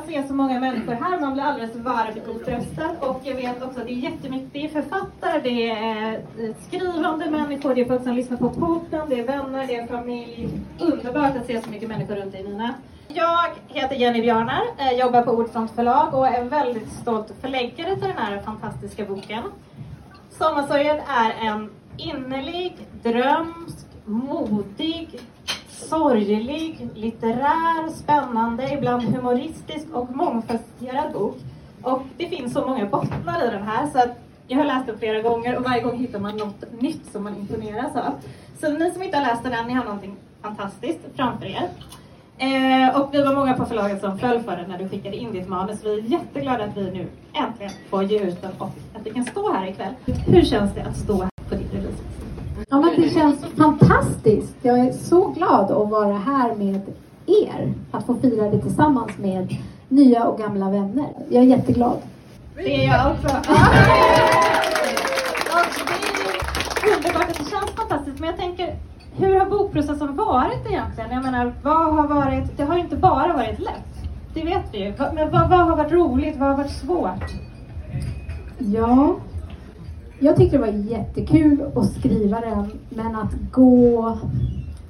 att 0.00 0.06
se 0.06 0.28
så 0.28 0.34
många 0.34 0.60
människor 0.60 0.92
här. 0.92 1.20
Man 1.20 1.32
blir 1.32 1.42
alldeles 1.42 1.76
varm 1.76 2.16
i 2.16 2.20
upptröstad. 2.20 2.90
Och 3.00 3.20
jag 3.24 3.34
vet 3.34 3.62
också 3.62 3.80
att 3.80 3.86
det 3.86 3.92
är 3.92 4.10
jättemycket, 4.10 4.52
det 4.52 4.64
är 4.64 4.68
författare, 4.68 5.40
det 5.40 5.70
är 5.70 6.12
eh, 6.14 6.54
skrivande 6.66 7.30
människor, 7.30 7.74
det 7.74 7.80
är 7.80 7.84
folk 7.84 8.02
som 8.02 8.14
lyssnar 8.14 8.36
på 8.36 8.50
porten, 8.50 9.08
det 9.08 9.20
är 9.20 9.26
vänner, 9.26 9.66
det 9.66 9.76
är 9.76 9.86
familj. 9.86 10.48
Underbart 10.78 11.36
att 11.36 11.46
se 11.46 11.62
så 11.62 11.70
mycket 11.70 11.88
människor 11.88 12.14
runt 12.14 12.32
dig 12.32 12.42
Nina. 12.42 12.74
Jag 13.08 13.48
heter 13.68 13.96
Jenny 13.96 14.20
Björnar, 14.20 14.62
eh, 14.78 14.98
jobbar 14.98 15.22
på 15.22 15.30
Ordfront 15.30 15.70
förlag 15.70 16.14
och 16.14 16.26
är 16.26 16.44
väldigt 16.44 16.92
stolt 16.92 17.34
förläggare 17.40 17.96
till 17.96 18.08
den 18.08 18.16
här 18.16 18.42
fantastiska 18.42 19.04
boken. 19.04 19.42
Sommarsorgen 20.30 21.00
är 21.08 21.48
en 21.48 21.70
innerlig, 21.96 22.76
drömsk, 23.02 23.86
modig, 24.04 25.20
sorglig, 25.88 26.88
litterär, 26.94 27.90
spännande, 27.90 28.72
ibland 28.72 29.02
humoristisk 29.02 29.86
och 29.92 30.16
mångfacetterad 30.16 31.12
bok. 31.12 31.36
Och 31.82 32.02
det 32.16 32.26
finns 32.28 32.52
så 32.52 32.66
många 32.66 32.86
bottnar 32.86 33.48
i 33.48 33.50
den 33.50 33.62
här 33.62 33.86
så 33.86 33.98
att 33.98 34.18
jag 34.46 34.58
har 34.58 34.64
läst 34.64 34.86
den 34.86 34.98
flera 34.98 35.22
gånger 35.22 35.56
och 35.56 35.64
varje 35.64 35.82
gång 35.82 35.98
hittar 35.98 36.18
man 36.18 36.36
något 36.36 36.64
nytt 36.80 37.12
som 37.12 37.24
man 37.24 37.36
imponeras 37.36 37.96
av. 37.96 38.12
Så 38.60 38.72
ni 38.72 38.90
som 38.90 39.02
inte 39.02 39.16
har 39.16 39.24
läst 39.24 39.42
den 39.42 39.52
än, 39.52 39.66
ni 39.66 39.74
har 39.74 39.84
någonting 39.84 40.16
fantastiskt 40.42 41.00
framför 41.16 41.46
er. 41.46 41.68
Eh, 42.38 43.00
och 43.00 43.14
vi 43.14 43.22
var 43.22 43.34
många 43.34 43.54
på 43.54 43.64
förlaget 43.64 44.00
som 44.00 44.18
föll 44.18 44.42
för 44.42 44.56
den 44.56 44.70
när 44.70 44.78
du 44.78 44.88
skickade 44.88 45.16
in 45.16 45.32
ditt 45.32 45.48
manus. 45.48 45.84
Vi 45.84 45.98
är 45.98 46.02
jätteglada 46.02 46.64
att 46.64 46.76
vi 46.76 46.90
nu 46.90 47.06
äntligen 47.32 47.72
får 47.90 48.02
ge 48.02 48.18
ut 48.18 48.42
den 48.42 48.52
och 48.58 48.70
att 48.94 49.06
vi 49.06 49.10
kan 49.10 49.24
stå 49.24 49.52
här 49.52 49.66
ikväll. 49.66 49.94
Hur 50.26 50.42
känns 50.42 50.74
det 50.74 50.82
att 50.82 50.96
stå 50.96 51.22
här? 51.22 51.29
Ja, 52.70 52.80
men 52.80 53.00
det 53.02 53.10
känns 53.10 53.44
fantastiskt. 53.56 54.56
Jag 54.62 54.78
är 54.78 54.92
så 54.92 55.28
glad 55.28 55.70
att 55.70 55.90
vara 55.90 56.14
här 56.14 56.54
med 56.54 56.80
er. 57.26 57.74
Att 57.90 58.06
få 58.06 58.14
fira 58.14 58.50
det 58.50 58.58
tillsammans 58.58 59.18
med 59.18 59.56
nya 59.88 60.24
och 60.24 60.38
gamla 60.38 60.70
vänner. 60.70 61.08
Jag 61.28 61.42
är 61.42 61.46
jätteglad. 61.46 61.98
Det 62.56 62.84
är 62.84 62.88
jag 62.88 63.12
också. 63.12 63.28
Det 66.82 66.90
är 66.90 66.96
underbart 66.96 67.30
att 67.30 67.38
det 67.38 67.50
känns 67.50 67.70
fantastiskt. 67.76 68.18
Men 68.20 68.28
jag 68.28 68.38
tänker, 68.38 68.76
hur 69.16 69.40
har 69.40 69.46
bokprocessen 69.46 70.16
varit 70.16 70.66
egentligen? 70.70 71.10
Jag 71.10 71.22
menar, 71.22 71.52
vad 71.62 71.94
har 71.94 72.08
varit... 72.08 72.56
Det 72.56 72.64
har 72.64 72.74
ju 72.74 72.80
inte 72.80 72.96
bara 72.96 73.32
varit 73.32 73.58
lätt. 73.58 74.10
Det 74.34 74.44
vet 74.44 74.64
vi 74.72 74.78
ju. 74.78 74.94
Men 75.14 75.30
vad, 75.30 75.50
vad 75.50 75.58
har 75.58 75.76
varit 75.76 75.92
roligt? 75.92 76.36
Vad 76.36 76.48
har 76.48 76.56
varit 76.56 76.70
svårt? 76.70 77.30
Ja, 78.58 79.16
jag 80.20 80.36
tyckte 80.36 80.56
det 80.56 80.60
var 80.60 80.90
jättekul 80.90 81.64
att 81.74 81.92
skriva 81.92 82.40
den, 82.40 82.70
men 82.88 83.16
att 83.16 83.34
gå 83.52 84.18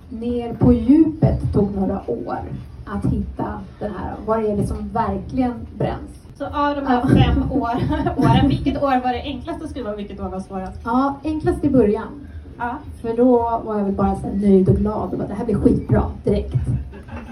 ner 0.09 0.55
på 0.55 0.73
djupet 0.73 1.53
tog 1.53 1.77
några 1.77 2.11
år. 2.11 2.39
Att 2.85 3.13
hitta 3.13 3.61
den 3.79 3.93
här, 3.93 4.15
vad 4.27 4.45
är 4.45 4.57
det 4.57 4.67
som 4.67 4.89
verkligen 4.89 5.53
bränns? 5.79 6.11
Så 6.39 6.45
av 6.45 6.77
de 6.77 6.87
här 6.87 7.07
fem 7.07 7.53
år, 7.53 7.77
åren, 8.17 8.49
vilket 8.49 8.83
år 8.83 9.03
var 9.03 9.13
det 9.13 9.23
enklast 9.23 9.63
att 9.63 9.71
skriva 9.71 9.93
och 9.93 9.99
vilket 9.99 10.21
år 10.21 10.29
var 10.29 10.41
svårast? 10.41 10.81
Ja, 10.85 11.15
enklast 11.25 11.65
i 11.65 11.71
början. 11.71 12.27
Ja. 12.59 12.77
För 13.03 13.17
då 13.17 13.61
var 13.65 13.79
jag 13.79 13.85
väl 13.85 13.95
bara 13.95 14.17
så 14.17 14.27
nöjd 14.27 14.69
och 14.69 14.77
glad 14.77 15.13
och 15.13 15.19
bara, 15.19 15.29
det 15.29 15.35
här 15.35 15.45
blir 15.45 15.55
skitbra 15.57 16.03
direkt. 16.25 16.55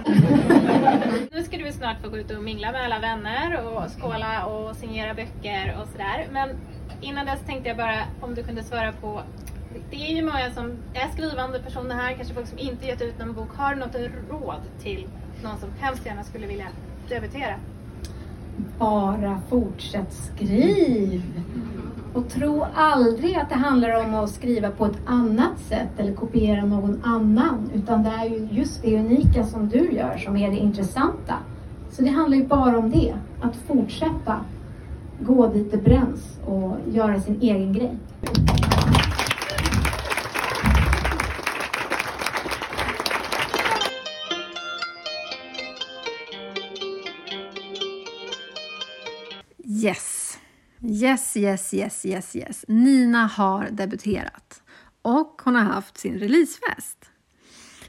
Nu 1.33 1.43
ska 1.43 1.57
du 1.57 1.73
snart 1.73 2.01
få 2.03 2.09
gå 2.09 2.19
ut 2.19 2.31
och 2.31 2.43
mingla 2.43 2.73
med 2.73 2.85
alla 2.85 2.99
vänner 2.99 3.61
och 3.67 3.83
skåla 4.01 4.47
och 4.47 4.77
signera 4.77 5.15
böcker 5.15 5.77
och 5.83 5.89
sådär. 5.89 6.29
Men 6.33 6.49
innan 7.01 7.27
dess 7.27 7.41
tänkte 7.47 7.69
jag 7.69 7.77
bara 7.77 7.99
om 8.21 8.35
du 8.35 8.43
kunde 8.43 8.65
svara 8.65 8.93
på 8.93 9.23
det 9.91 9.97
är 9.97 10.17
ju 10.17 10.23
många 10.23 10.51
som 10.51 10.73
är 10.95 11.13
skrivande 11.13 11.61
personer 11.61 11.95
här, 11.95 12.15
kanske 12.15 12.35
folk 12.35 12.47
som 12.47 12.59
inte 12.59 12.87
gett 12.87 13.03
ut 13.03 13.19
någon 13.19 13.33
bok. 13.33 13.49
Har 13.57 13.75
du 13.75 13.81
något 13.81 13.97
råd 14.31 14.61
till 14.83 15.07
någon 15.43 15.59
som 15.59 15.71
hemskt 15.81 16.07
gärna 16.07 16.25
skulle 16.25 16.47
vilja 16.47 16.67
debutera? 17.09 17.55
Bara 18.79 19.43
fortsätt 19.49 20.13
skriv! 20.13 21.23
Och 22.19 22.29
tro 22.29 22.67
aldrig 22.75 23.35
att 23.35 23.49
det 23.49 23.55
handlar 23.55 24.05
om 24.05 24.15
att 24.15 24.31
skriva 24.31 24.71
på 24.71 24.87
ett 24.87 24.99
annat 25.07 25.61
sätt 25.69 25.89
eller 25.99 26.15
kopiera 26.15 26.65
någon 26.65 27.01
annan. 27.05 27.71
Utan 27.75 28.03
det 28.03 28.11
är 28.11 28.25
ju 28.25 28.49
just 28.51 28.83
det 28.83 28.99
unika 28.99 29.45
som 29.45 29.69
du 29.69 29.93
gör 29.93 30.17
som 30.17 30.37
är 30.37 30.51
det 30.51 30.57
intressanta. 30.57 31.35
Så 31.91 32.03
det 32.03 32.09
handlar 32.09 32.37
ju 32.37 32.47
bara 32.47 32.79
om 32.79 32.91
det. 32.91 33.15
Att 33.41 33.57
fortsätta 33.57 34.37
gå 35.21 35.49
dit 35.49 35.71
det 35.71 35.77
bränns 35.77 36.39
och 36.47 36.77
göra 36.93 37.21
sin 37.21 37.41
egen 37.41 37.73
grej. 37.73 37.97
Yes. 50.83 51.37
Yes, 51.37 51.75
yes, 51.75 52.07
yes, 52.07 52.37
yes. 52.37 52.65
Nina 52.69 53.27
har 53.27 53.69
debuterat 53.71 54.63
och 55.03 55.43
hon 55.45 55.55
har 55.55 55.63
haft 55.63 55.99
sin 55.99 56.19
releasefest. 56.19 57.11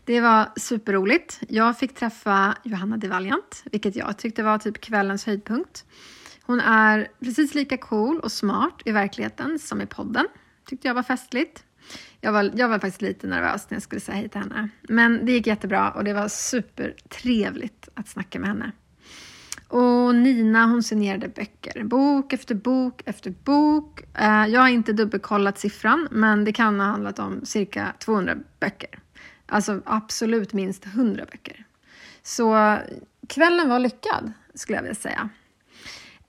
Det 0.04 0.22
var 0.22 0.52
superroligt. 0.56 1.40
Jag 1.50 1.80
fick 1.80 1.96
träffa 1.96 2.58
Johanna 2.64 2.98
de 2.98 3.08
Valiant, 3.08 3.64
vilket 3.72 3.96
jag 3.96 4.18
tyckte 4.18 4.44
var 4.44 4.58
typ 4.58 4.82
kvällens 4.82 5.26
höjdpunkt. 5.26 5.86
Hon 6.42 6.60
är 6.60 7.08
precis 7.20 7.56
lika 7.56 7.78
cool 7.78 8.20
och 8.20 8.32
smart 8.32 8.82
i 8.86 8.92
verkligheten 8.92 9.60
som 9.60 9.82
i 9.82 9.86
podden. 9.86 10.28
Tyckte 10.66 10.88
jag 10.88 10.96
var 10.96 11.04
festligt. 11.04 11.64
Jag 12.22 12.32
var, 12.32 12.52
jag 12.56 12.70
var 12.70 12.80
faktiskt 12.80 13.02
lite 13.02 13.28
nervös 13.28 13.70
när 13.70 13.76
jag 13.76 13.84
skulle 13.84 14.02
säga 14.02 14.18
hej 14.18 14.30
till 14.30 14.42
henne. 14.42 14.70
Men 14.82 15.26
det 15.26 15.32
gick 15.32 15.48
jättebra 15.48 15.92
och 15.92 16.04
det 16.04 16.14
var 16.14 16.28
supertrevligt 16.28 17.90
att 17.94 18.08
snacka 18.08 18.40
med 18.40 18.50
henne. 18.50 18.72
Och 19.70 20.16
Nina 20.16 20.66
hon 20.66 20.84
signerade 20.84 21.28
böcker. 21.28 21.84
Bok 21.84 22.34
efter 22.34 22.56
bok 22.56 23.02
efter 23.06 23.32
bok. 23.44 24.02
Eh, 24.14 24.46
jag 24.48 24.62
har 24.62 24.68
inte 24.70 24.94
dubbelkollat 24.94 25.60
siffran 25.60 26.08
men 26.12 26.46
det 26.46 26.54
kan 26.54 26.80
ha 26.80 26.88
handlat 26.88 27.20
om 27.20 27.46
cirka 27.46 27.94
200 28.00 28.36
böcker. 28.60 29.00
Alltså 29.46 29.82
absolut 29.86 30.54
minst 30.54 30.86
100 30.86 31.26
böcker. 31.32 31.66
Så 32.24 32.78
kvällen 33.28 33.70
var 33.70 33.80
lyckad 33.80 34.32
skulle 34.54 34.78
jag 34.78 34.84
vilja 34.84 34.96
säga. 34.96 35.30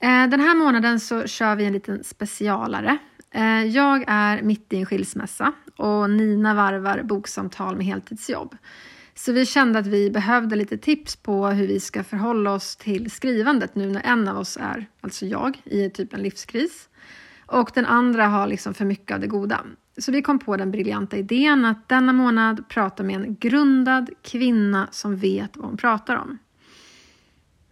Eh, 0.01 0.29
den 0.29 0.41
här 0.41 0.55
månaden 0.55 1.01
så 1.01 1.27
kör 1.27 1.57
vi 1.57 1.65
en 1.65 1.73
liten 1.73 2.05
specialare. 2.05 2.99
Eh, 3.31 3.65
jag 3.65 4.05
är 4.07 4.43
mitt 4.43 4.73
i 4.73 4.77
en 4.77 4.87
skilsmässa 4.87 5.53
och 5.77 6.11
Nina 6.11 6.55
varvar 6.55 7.03
boksamtal 7.03 7.77
med 7.77 7.87
heltidsjobb. 7.87 8.57
Så 9.21 9.33
vi 9.33 9.47
kände 9.47 9.79
att 9.79 9.87
vi 9.87 10.11
behövde 10.11 10.57
lite 10.57 10.79
tips 10.79 11.17
på 11.17 11.47
hur 11.47 11.67
vi 11.67 11.81
ska 11.81 12.05
förhålla 12.05 12.53
oss 12.53 12.77
till 12.77 13.11
skrivandet 13.11 13.75
nu 13.75 13.91
när 13.91 14.01
en 14.01 14.29
av 14.29 14.39
oss 14.39 14.59
är, 14.61 14.87
alltså 15.01 15.27
jag, 15.27 15.63
i 15.65 15.91
typ 15.91 16.15
en 16.15 16.23
livskris. 16.23 16.89
Och 17.47 17.71
den 17.75 17.87
andra 17.87 18.27
har 18.27 18.47
liksom 18.47 18.75
för 18.75 18.85
mycket 18.85 19.15
av 19.15 19.21
det 19.21 19.27
goda. 19.27 19.61
Så 19.99 20.13
vi 20.13 20.23
kom 20.23 20.39
på 20.39 20.57
den 20.57 20.71
briljanta 20.71 21.17
idén 21.17 21.65
att 21.65 21.89
denna 21.89 22.13
månad 22.13 22.69
prata 22.69 23.03
med 23.03 23.17
en 23.17 23.37
grundad 23.41 24.11
kvinna 24.23 24.89
som 24.91 25.17
vet 25.17 25.57
vad 25.57 25.67
hon 25.67 25.77
pratar 25.77 26.17
om. 26.17 26.39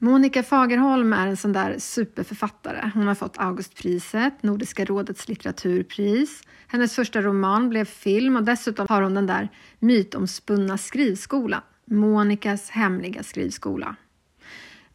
Monica 0.00 0.42
Fagerholm 0.42 1.12
är 1.12 1.26
en 1.26 1.36
sån 1.36 1.52
där 1.52 1.78
superförfattare. 1.78 2.90
Hon 2.94 3.06
har 3.06 3.14
fått 3.14 3.38
Augustpriset, 3.38 4.42
Nordiska 4.42 4.84
rådets 4.84 5.28
litteraturpris. 5.28 6.42
Hennes 6.66 6.94
första 6.94 7.22
roman 7.22 7.68
blev 7.68 7.84
film 7.84 8.36
och 8.36 8.42
dessutom 8.42 8.86
har 8.88 9.02
hon 9.02 9.14
den 9.14 9.26
där 9.26 9.48
mytomspunna 9.78 10.78
skrivskolan, 10.78 11.60
Monikas 11.84 12.70
hemliga 12.70 13.22
skrivskola. 13.22 13.96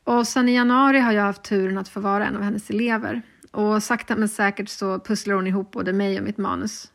Och 0.03 0.27
sen 0.27 0.49
i 0.49 0.55
januari 0.55 0.99
har 0.99 1.11
jag 1.11 1.23
haft 1.23 1.43
turen 1.43 1.77
att 1.77 1.89
få 1.89 1.99
vara 1.99 2.27
en 2.27 2.35
av 2.35 2.41
hennes 2.41 2.69
elever. 2.69 3.21
Och 3.51 3.83
sakta 3.83 4.15
men 4.15 4.29
säkert 4.29 4.69
så 4.69 4.99
pusslar 4.99 5.35
hon 5.35 5.47
ihop 5.47 5.71
både 5.71 5.93
mig 5.93 6.17
och 6.17 6.23
mitt 6.23 6.37
manus. 6.37 6.91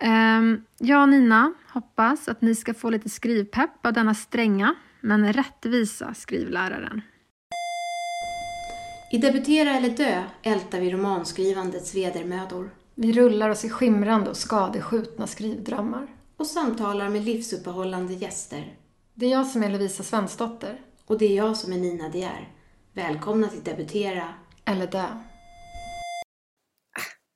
Ehm, 0.00 0.62
jag 0.78 1.02
och 1.02 1.08
Nina 1.08 1.52
hoppas 1.68 2.28
att 2.28 2.42
ni 2.42 2.54
ska 2.54 2.74
få 2.74 2.90
lite 2.90 3.08
skrivpepp 3.08 3.86
av 3.86 3.92
denna 3.92 4.14
stränga 4.14 4.74
men 5.00 5.32
rättvisa 5.32 6.14
skrivläraren. 6.14 7.02
I 9.12 9.18
Debutera 9.18 9.70
eller 9.70 9.90
dö 9.90 10.24
ältar 10.42 10.80
vi 10.80 10.90
romanskrivandets 10.90 11.94
vedermödor 11.94 12.70
Vi 12.94 13.12
rullar 13.12 13.50
oss 13.50 13.64
i 13.64 13.70
skimrande 13.70 14.30
och 14.30 14.36
skadeskjutna 14.36 15.26
skrivdrömmar. 15.26 16.16
och 16.36 16.46
samtalar 16.46 17.08
med 17.08 17.24
livsuppehållande 17.24 18.12
gäster. 18.12 18.78
Det 19.14 19.26
är 19.26 19.30
jag 19.30 19.46
som 19.46 19.62
är 19.62 19.70
Lovisa 19.70 20.02
Svensdotter. 20.02 20.80
Och 21.06 21.18
det 21.18 21.24
är 21.24 21.36
jag 21.36 21.56
som 21.56 21.72
är 21.72 21.76
Nina 21.76 22.08
De 22.08 22.22
är. 22.22 22.52
Välkomna 22.92 23.48
till 23.48 23.62
Debutera. 23.62 24.34
Eller 24.64 24.86
dö. 24.86 25.06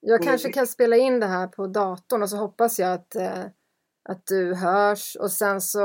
Jag 0.01 0.23
kanske 0.23 0.53
kan 0.53 0.67
spela 0.67 0.97
in 0.97 1.21
det 1.21 1.27
här 1.27 1.47
på 1.47 1.67
datorn 1.67 2.23
och 2.23 2.31
så 2.31 2.37
hoppas 2.37 2.79
jag 2.79 2.93
att, 2.93 3.17
eh, 3.17 3.45
att 4.09 4.27
du 4.27 4.55
hörs 4.55 5.17
och 5.21 5.31
sen 5.31 5.61
så... 5.61 5.81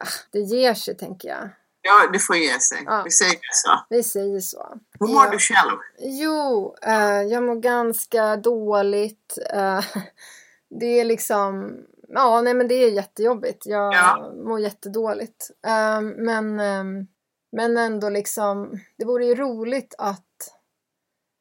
Ah, 0.00 0.08
det 0.32 0.38
ger 0.38 0.74
sig, 0.74 0.96
tänker 0.96 1.28
jag. 1.28 1.48
Ja, 1.82 2.10
det 2.12 2.18
får 2.18 2.36
ge 2.36 2.60
sig. 2.60 2.82
Ja. 2.86 3.02
Vi 3.04 3.10
säger 3.10 3.38
så. 3.52 3.80
Vi 3.88 4.02
säger 4.02 4.40
så. 4.40 4.78
Hur 5.00 5.06
mår 5.06 5.24
Ja. 5.24 5.30
du 5.30 5.38
själv? 5.38 5.78
Jo, 5.98 6.74
eh, 6.82 7.22
jag 7.22 7.42
mår 7.42 7.54
ganska 7.56 8.36
dåligt. 8.36 9.38
Eh, 9.52 9.84
det 10.80 11.00
är 11.00 11.04
liksom... 11.04 11.76
Ja, 12.08 12.40
nej 12.40 12.54
men 12.54 12.68
det 12.68 12.74
är 12.74 12.90
jättejobbigt. 12.90 13.66
Jag 13.66 13.94
Ja. 13.94 14.32
mår 14.44 14.60
jättedåligt. 14.60 15.50
Eh, 15.66 16.00
men... 16.00 16.60
ehm, 16.60 17.06
Men 17.52 17.76
ändå 17.76 18.08
liksom, 18.08 18.80
det 18.98 19.04
vore 19.04 19.24
ju 19.26 19.34
roligt 19.34 19.94
att 19.98 20.26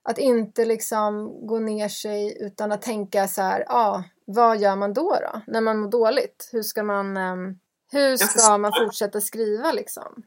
att 0.04 0.18
inte 0.18 0.66
liksom 0.66 1.30
gå 1.48 1.60
ner 1.60 1.88
sig 1.90 2.38
utan 2.42 2.72
att 2.72 2.82
tänka 2.82 3.28
så 3.28 3.42
här, 3.42 3.64
ja, 3.68 3.76
ah, 3.76 4.04
vad 4.26 4.58
gör 4.58 4.76
man 4.76 4.94
då 4.94 5.18
då? 5.22 5.42
När 5.48 5.62
man 5.62 5.78
mår 5.80 5.90
dåligt? 5.90 6.50
Hur 6.52 6.64
ska 6.64 6.84
man, 6.84 7.18
um, 7.18 7.60
hur 7.92 8.18
ska 8.18 8.58
man 8.58 8.72
fortsätta 8.84 9.22
skriva 9.22 9.72
liksom? 9.72 10.24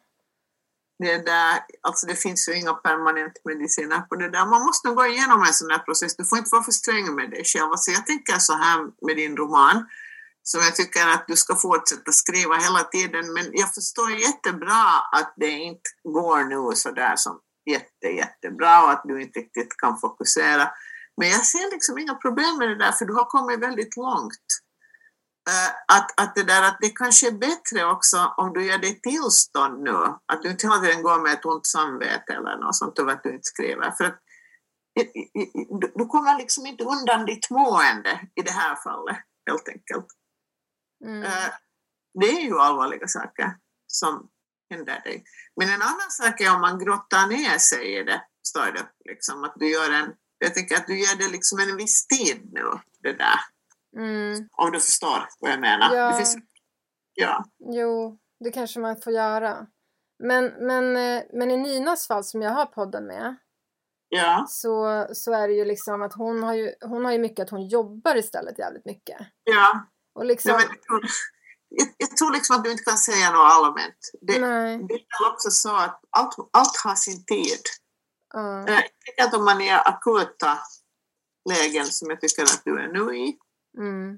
Det, 0.98 1.18
där, 1.18 1.60
alltså 1.80 2.06
det 2.06 2.16
finns 2.16 2.48
ju 2.48 2.54
inga 2.54 2.74
permanentmediciner 2.74 4.00
på 4.00 4.16
det 4.16 4.30
där. 4.30 4.46
Man 4.46 4.62
måste 4.62 4.88
gå 4.88 5.06
igenom 5.06 5.42
en 5.42 5.54
sån 5.54 5.70
här 5.70 5.78
process. 5.78 6.16
Du 6.16 6.24
får 6.24 6.38
inte 6.38 6.50
vara 6.52 6.62
för 6.62 6.72
sträng 6.72 7.14
med 7.14 7.30
dig 7.30 7.44
själv. 7.44 7.70
Alltså 7.70 7.90
jag 7.90 8.06
tänker 8.06 8.38
så 8.38 8.52
här 8.52 8.78
med 9.06 9.16
din 9.16 9.36
roman, 9.36 9.86
som 10.42 10.60
jag 10.60 10.76
tycker 10.76 11.08
att 11.08 11.24
du 11.26 11.36
ska 11.36 11.56
fortsätta 11.56 12.12
skriva 12.12 12.56
hela 12.56 12.82
tiden. 12.84 13.32
Men 13.32 13.44
jag 13.52 13.74
förstår 13.74 14.10
jättebra 14.10 14.84
att 15.12 15.34
det 15.36 15.50
inte 15.50 15.90
går 16.02 16.44
nu 16.44 16.76
så 16.76 16.90
där 16.90 17.16
som 17.16 17.40
jätte, 17.70 18.06
jättebra 18.06 18.84
och 18.84 18.90
att 18.90 19.02
du 19.04 19.22
inte 19.22 19.38
riktigt 19.38 19.76
kan 19.76 19.98
fokusera. 19.98 20.68
Men 21.16 21.28
jag 21.28 21.46
ser 21.46 21.70
liksom 21.70 21.98
inga 21.98 22.14
problem 22.14 22.58
med 22.58 22.68
det 22.68 22.78
där 22.78 22.92
för 22.92 23.04
du 23.04 23.14
har 23.14 23.24
kommit 23.24 23.60
väldigt 23.60 23.96
långt. 23.96 24.46
Uh, 25.50 25.96
att, 25.96 26.20
att 26.20 26.34
det 26.34 26.42
där 26.42 26.62
att 26.62 26.78
det 26.80 26.90
kanske 26.90 27.26
är 27.26 27.32
bättre 27.32 27.84
också 27.84 28.34
om 28.36 28.52
du 28.52 28.64
gör 28.64 28.78
det 28.78 29.02
tillstånd 29.02 29.82
nu, 29.82 29.96
att 30.26 30.42
du 30.42 30.50
inte 30.50 30.66
hela 30.66 30.80
tiden 30.80 31.02
går 31.02 31.22
med 31.22 31.32
ett 31.32 31.44
ont 31.44 31.66
samvete 31.66 32.32
eller 32.32 32.56
något 32.56 32.76
sånt 32.76 32.98
över 32.98 33.12
att 33.12 33.22
du 33.22 33.30
inte 33.30 33.44
skriver. 33.44 33.90
För 33.90 34.04
att 34.04 34.18
du, 35.94 36.06
kommer 36.06 36.38
liksom 36.38 36.66
inte 36.66 36.84
undan 36.84 37.26
ditt 37.26 37.50
mående 37.50 38.20
i 38.34 38.42
det 38.42 38.50
här 38.50 38.76
fallet, 38.76 39.16
helt 39.46 39.68
enkelt. 39.68 40.06
Mm. 41.04 41.22
Uh, 41.22 41.50
det 42.20 42.26
är 42.26 42.40
ju 42.40 42.58
allvarliga 42.58 43.08
saker 43.08 43.56
som 43.86 44.28
händer 44.70 45.00
dig. 45.04 45.24
Men 45.56 45.68
en 45.68 45.82
annan 45.82 46.10
sak 46.10 46.40
är 46.40 46.54
om 46.54 46.60
man 46.60 46.78
grottar 46.78 47.26
ner 47.26 47.58
sig 47.58 48.00
i 48.00 48.04
det, 48.04 48.22
står 48.46 48.72
det, 48.72 48.86
liksom, 49.04 49.44
att 49.44 49.54
du 49.56 49.70
gör 49.70 49.90
en, 49.90 50.12
jag 50.38 50.54
tänker 50.54 50.76
att 50.76 50.86
du 50.86 50.98
ger 51.00 51.16
det 51.16 51.28
liksom 51.28 51.58
en 51.58 51.76
viss 51.76 52.06
tid 52.06 52.48
nu, 52.52 52.64
det 53.02 53.12
där. 53.12 53.40
Mm. 53.96 54.48
Om 54.52 54.70
du 54.70 54.80
förstår 54.80 55.28
vad 55.40 55.50
jag 55.50 55.60
menar. 55.60 55.94
Ja. 55.94 56.10
Det 56.10 56.16
finns, 56.16 56.36
ja. 57.14 57.44
Jo, 57.58 58.18
det 58.40 58.50
kanske 58.50 58.80
man 58.80 59.00
får 59.00 59.12
göra. 59.12 59.66
Men, 60.18 60.44
men, 60.44 60.96
eh, 60.96 61.22
men 61.32 61.50
i 61.50 61.56
Ninas 61.56 62.06
fall 62.06 62.24
som 62.24 62.42
jag 62.42 62.50
har 62.50 62.66
podden 62.66 63.06
med 63.06 63.36
ja. 64.12 64.46
så, 64.48 65.06
så 65.12 65.32
är 65.32 65.48
det 65.48 65.54
ju 65.54 65.64
liksom 65.64 66.02
att 66.02 66.14
hon 66.14 66.42
har 66.42 66.54
ju, 66.54 66.74
hon 66.80 67.04
har 67.04 67.12
ju 67.12 67.18
mycket 67.18 67.42
att 67.42 67.50
hon 67.50 67.68
jobbar 67.68 68.16
istället 68.16 68.58
jävligt 68.58 68.84
mycket. 68.84 69.18
Ja. 69.44 69.86
Och 70.14 70.24
liksom, 70.24 70.52
Nej, 70.52 70.66
men, 70.68 71.00
jag, 71.68 71.88
jag, 71.96 72.16
tror 72.16 72.32
liksom 72.32 72.56
att 72.56 72.64
du 72.64 72.70
inte 72.70 72.84
kan 72.84 72.98
säga 72.98 73.30
något 73.30 73.52
allmänt. 73.52 74.10
Det, 74.20 74.40
Nej. 74.40 74.78
det 74.88 74.94
är 74.94 75.32
också 75.32 75.50
så 75.50 75.76
att 75.76 76.00
allt, 76.10 76.34
allt 76.52 76.76
har 76.84 76.94
sin 76.94 77.24
tid. 77.24 77.62
uh, 78.36 78.64
Jag 78.66 78.82
tycker 79.06 79.24
att 79.24 79.34
om 79.34 79.44
man 79.44 79.60
är 79.60 79.64
i 79.64 79.82
akuta 79.84 80.58
lägen 81.50 81.86
som 81.86 82.10
jag 82.10 82.20
tycker 82.20 82.42
att 82.42 82.62
du 82.64 82.78
är 82.78 82.88
nu 82.88 83.16
i, 83.16 83.38
mm, 83.78 84.10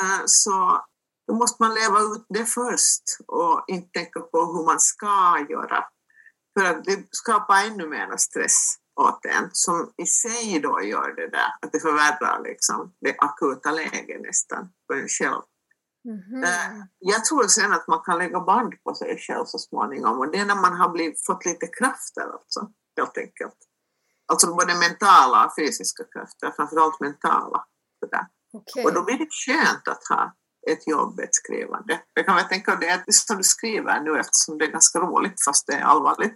eh, 0.00 0.22
så 0.26 0.84
då 1.26 1.34
måste 1.34 1.62
man 1.62 1.74
leva 1.74 2.00
ut 2.00 2.26
det 2.28 2.44
först 2.44 3.02
och 3.26 3.64
inte 3.66 3.98
tänka 3.98 4.20
på 4.20 4.38
hur 4.44 4.64
man 4.64 4.80
ska 4.80 5.46
göra. 5.50 5.84
För 6.58 6.64
att 6.66 6.84
det 6.84 7.06
skapar 7.10 7.64
ännu 7.66 7.86
mer 7.86 8.16
stress 8.16 8.76
åt 9.00 9.24
en 9.24 9.50
som 9.52 9.92
i 9.96 10.06
sig 10.06 10.60
då 10.60 10.82
gör 10.82 11.14
det 11.16 11.28
där, 11.28 11.50
att 11.62 11.72
det 11.72 11.80
förvärrar 11.80 12.42
liksom 12.42 12.94
det 13.00 13.16
akuta 13.18 13.70
läget 13.70 14.20
nästan 14.22 14.68
för 14.86 14.94
en 14.94 15.08
själv. 15.08 15.42
mhm. 16.04 16.44
Eh, 16.44 16.84
Jag 16.98 17.24
tror 17.24 17.46
sen 17.46 17.72
att 17.72 17.88
man 17.88 18.00
kan 18.00 18.18
lägga 18.18 18.40
band 18.40 18.74
på 18.84 18.94
sig 18.94 19.18
själv 19.18 19.44
så 19.44 19.58
småningom 19.58 20.18
och 20.18 20.30
det 20.30 20.38
är 20.38 20.46
när 20.46 20.54
man 20.60 20.76
har 20.76 20.88
blivit, 20.88 21.26
fått 21.26 21.44
lite 21.44 21.66
krafter 21.66 22.32
alltså, 22.32 22.72
helt 22.96 23.18
enkelt. 23.18 23.56
Alltså 24.26 24.46
både 24.54 24.74
mentala 24.74 25.46
och 25.46 25.54
fysiska 25.54 26.04
krafter, 26.12 26.50
framförallt 26.56 27.00
mentala. 27.00 27.66
Sådär. 28.00 28.26
Okej. 28.52 28.84
Och 28.84 28.94
då 28.94 29.04
blir 29.04 29.18
det 29.18 29.28
skönt 29.30 29.88
att 29.88 30.08
ha 30.08 30.34
ett 30.70 30.86
jobb, 30.86 31.20
ett 31.20 31.34
skrivande. 31.34 32.00
Jag 32.14 32.26
kan 32.26 32.36
väl 32.36 32.44
tänka 32.44 32.72
att 32.72 32.80
det 32.80 32.88
är 32.88 33.02
det 33.06 33.12
som 33.12 33.36
du 33.36 33.42
skriver 33.42 34.00
nu 34.00 34.20
eftersom 34.20 34.58
det 34.58 34.64
är 34.64 34.70
ganska 34.70 34.98
roligt 34.98 35.44
fast 35.44 35.66
det 35.66 35.72
är 35.72 35.84
allvarligt. 35.84 36.34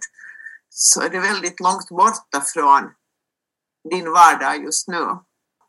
Så 0.69 1.01
är 1.01 1.09
det 1.09 1.19
väldigt 1.19 1.59
långt 1.59 1.89
borta 1.89 2.41
från 2.41 2.91
din 3.89 4.11
vardag 4.11 4.63
just 4.63 4.87
nu. 4.87 5.05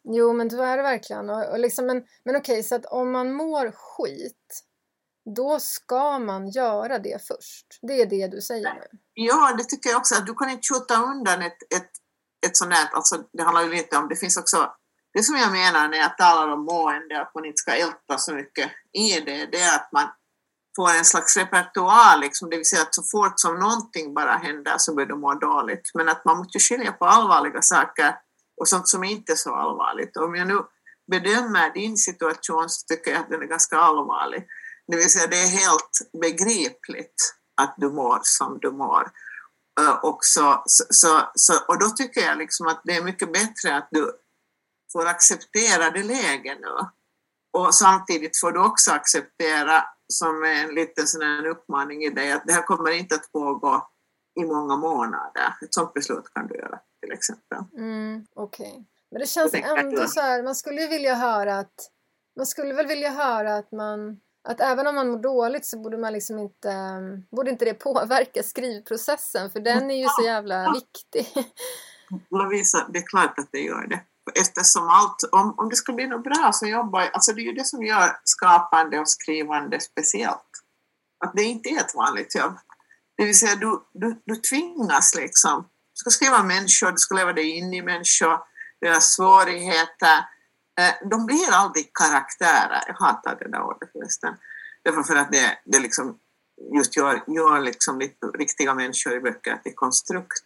Jo, 0.04 0.32
men 0.32 0.48
då 0.48 0.62
är 0.62 0.76
det 0.76 0.82
verkligen. 0.82 1.30
Och, 1.30 1.52
och 1.52 1.58
liksom, 1.58 1.86
men 1.86 2.04
men 2.24 2.36
okej, 2.36 2.62
så 2.62 2.74
att 2.74 2.86
om 2.86 3.12
man 3.12 3.32
mår 3.32 3.72
skit, 3.74 4.64
då 5.36 5.60
ska 5.60 6.18
man 6.18 6.48
göra 6.48 6.98
det 6.98 7.26
först. 7.26 7.78
Det 7.82 8.02
är 8.02 8.06
det 8.06 8.26
du 8.28 8.40
säger 8.40 8.74
nu. 8.74 8.98
Ja, 9.14 9.54
det 9.58 9.64
tycker 9.64 9.90
jag 9.90 9.98
också. 9.98 10.14
Att 10.14 10.26
du 10.26 10.34
kan 10.34 10.50
inte 10.50 10.74
skjuta 10.74 11.02
undan 11.02 11.42
ett, 11.42 11.62
ett, 11.74 11.90
ett 12.46 12.56
sånt 12.56 12.72
här, 12.72 12.88
alltså 12.92 13.24
det 13.32 13.42
handlar 13.42 13.62
ju 13.62 13.70
lite 13.70 13.96
om, 13.96 14.08
det 14.08 14.16
finns 14.16 14.36
också, 14.36 14.72
det 15.14 15.22
som 15.22 15.37
jag 15.37 15.52
menar 15.52 15.88
när 15.88 15.99
jag 15.99 16.19
talar 16.19 16.49
om 16.49 16.64
mående, 16.64 17.20
att 17.20 17.34
man 17.34 17.44
inte 17.44 17.56
ska 17.56 17.72
älta 17.72 18.19
så 18.19 18.34
mycket 18.34 18.70
i 18.93 19.20
det, 19.20 19.46
det 19.46 19.60
är 19.60 19.76
att 19.76 19.93
man 19.93 20.08
får 20.76 20.90
en 20.99 21.05
slags 21.05 21.37
repertoar, 21.37 22.19
liksom, 22.19 22.50
det 22.50 22.56
vill 22.56 22.69
säga 22.69 22.82
att 22.82 22.94
så 22.94 23.02
fort 23.02 23.32
som 23.37 23.58
någonting 23.58 24.14
bara 24.14 24.37
händer 24.37 24.75
så 24.78 24.94
börjar 24.94 25.08
du 25.08 25.16
må 25.16 25.34
dåligt. 25.34 25.90
Men 25.94 26.08
att 26.08 26.25
man 26.25 26.38
måste 26.38 26.58
skilja 26.58 26.93
på 26.93 27.05
allvarliga 27.05 27.62
saker 27.62 28.14
och 28.60 28.69
sånt 28.69 28.88
som 28.88 29.05
inte 29.05 29.32
är 29.32 29.37
så 29.37 29.55
allvarligt. 29.55 30.16
Om 30.16 30.34
jag 30.34 30.49
nu 30.49 30.58
bedömer 31.10 31.75
din 31.75 31.96
situation 31.96 32.69
så 32.69 32.87
tycker 32.87 33.10
jag 33.10 33.20
att 33.20 33.31
den 33.31 33.43
är 33.43 33.46
ganska 33.46 33.76
allvarlig. 33.76 34.46
Det 34.88 34.96
vill 34.96 35.10
säga 35.10 35.26
det 35.26 35.43
är 35.43 35.49
helt 35.49 35.94
begripligt 36.20 37.34
att 37.60 37.75
du 37.76 37.90
mår 37.90 38.20
som 38.22 38.58
du 38.60 38.70
mår. 38.70 39.10
Och, 40.02 40.19
så, 40.20 40.62
så, 40.66 41.31
så, 41.34 41.52
och 41.69 41.78
då 41.78 41.88
tycker 41.88 42.20
jag 42.20 42.38
liksom 42.38 42.66
att 42.66 42.81
det 42.84 42.96
är 42.96 43.02
mycket 43.02 43.32
bättre 43.32 43.76
att 43.76 43.88
du 43.90 44.12
får 44.93 45.06
acceptera 45.06 45.90
det 45.90 46.02
läget 46.02 46.58
nu. 46.61 46.76
Och 47.52 47.75
samtidigt 47.75 48.40
får 48.40 48.52
du 48.52 48.61
också 48.61 48.90
acceptera, 48.90 49.85
som 50.12 50.44
en 50.44 50.75
liten 50.75 51.06
sån 51.06 51.23
här 51.23 51.46
uppmaning 51.46 52.02
i 52.02 52.11
dig, 52.11 52.32
att 52.32 52.43
det 52.46 52.52
här 52.52 52.62
kommer 52.62 52.90
inte 52.90 53.14
att 53.14 53.32
pågå 53.32 53.88
i 54.40 54.44
många 54.44 54.76
månader. 54.76 55.55
Ett 55.62 55.75
sånt 55.75 55.94
beslut 55.94 56.35
kan 56.35 56.46
du 56.46 56.55
göra 56.55 56.79
till 57.00 57.12
exempel. 57.12 57.58
Mm, 57.76 58.26
Okej. 58.35 58.85
Men 59.11 59.20
det 59.20 59.26
känns 59.26 59.55
ändå 59.55 60.06
så 60.06 60.20
här, 60.20 60.43
man 60.43 60.55
skulle 60.55 60.81
ju 60.82 60.88
vilja 60.88 61.14
höra 61.14 61.58
att 61.58 61.91
man 62.37 62.46
skulle 62.46 62.75
väl 62.75 62.87
vilja 62.87 63.11
höra 63.11 63.56
att 63.56 63.73
man 63.73 64.20
att 64.49 64.61
även 64.61 64.87
om 64.87 64.94
man 64.94 65.11
mår 65.11 65.19
dåligt 65.19 65.67
så 65.67 65.79
borde 65.79 65.99
man 65.99 66.12
liksom 66.12 66.38
inte 66.38 66.73
borde 67.31 67.50
inte 67.50 67.64
det 67.64 67.75
påverka 67.75 68.43
skrivprocessen 68.43 69.51
för 69.51 69.60
den 69.60 69.91
är 69.91 69.94
ju 69.94 70.06
så 70.08 70.24
jävla 70.24 70.72
viktig. 70.72 71.46
Det 72.93 72.98
är 72.98 73.06
klart 73.06 73.39
att 73.39 73.48
det 73.53 73.60
gör 73.60 73.86
det. 73.86 74.01
Eftersom 74.35 74.89
allt, 74.89 75.23
om, 75.32 75.55
om 75.56 75.69
det 75.69 75.77
ska 75.77 75.93
bli 75.93 76.06
något 76.06 76.25
bra 76.25 76.51
så 76.53 76.67
jobbar 76.67 77.01
jag, 77.01 77.11
alltså 77.15 77.32
det 77.32 77.41
är 77.41 77.44
ju 77.44 77.53
det 77.53 77.65
som 77.65 77.82
gör 77.82 78.20
skapande 78.25 78.99
och 78.99 79.08
skrivande 79.08 79.81
speciellt. 79.81 80.51
Att 81.25 81.32
det 81.35 81.43
inte 81.43 81.69
är 81.69 81.81
ett 81.81 81.94
vanligt 81.94 82.35
jobb. 82.35 82.58
Det 83.17 83.25
vill 83.25 83.39
säga 83.39 83.56
du, 83.56 83.82
du, 83.93 84.23
du 84.25 84.37
tvingas 84.37 85.15
liksom. 85.15 85.63
Du 85.63 86.01
ska 86.01 86.11
skriva 86.11 86.43
människor, 86.43 86.91
du 86.91 86.99
ska 86.99 87.15
leva 87.15 87.32
dig 87.32 87.51
in 87.51 87.75
i 87.75 87.82
människor, 87.82 88.39
deras 88.81 89.15
svårigheter. 89.15 90.19
Eh, 90.81 91.08
de 91.11 91.27
blir 91.27 91.53
aldrig 91.53 91.91
karaktärer. 91.94 92.82
Jag 92.87 92.94
hatar 92.94 93.37
det 93.41 93.51
där 93.51 93.63
ordet 93.63 93.93
förresten. 93.93 94.35
Därför 94.85 95.03
för 95.03 95.17
att 95.17 95.32
det, 95.32 95.58
det 95.65 95.79
liksom 95.79 96.19
just 96.75 96.97
gör, 96.97 97.25
gör 97.27 97.61
liksom 97.61 98.01
riktiga 98.39 98.75
människor 98.75 99.13
i 99.13 99.20
böcker 99.20 99.56
till 99.63 99.75
konstrukt. 99.75 100.44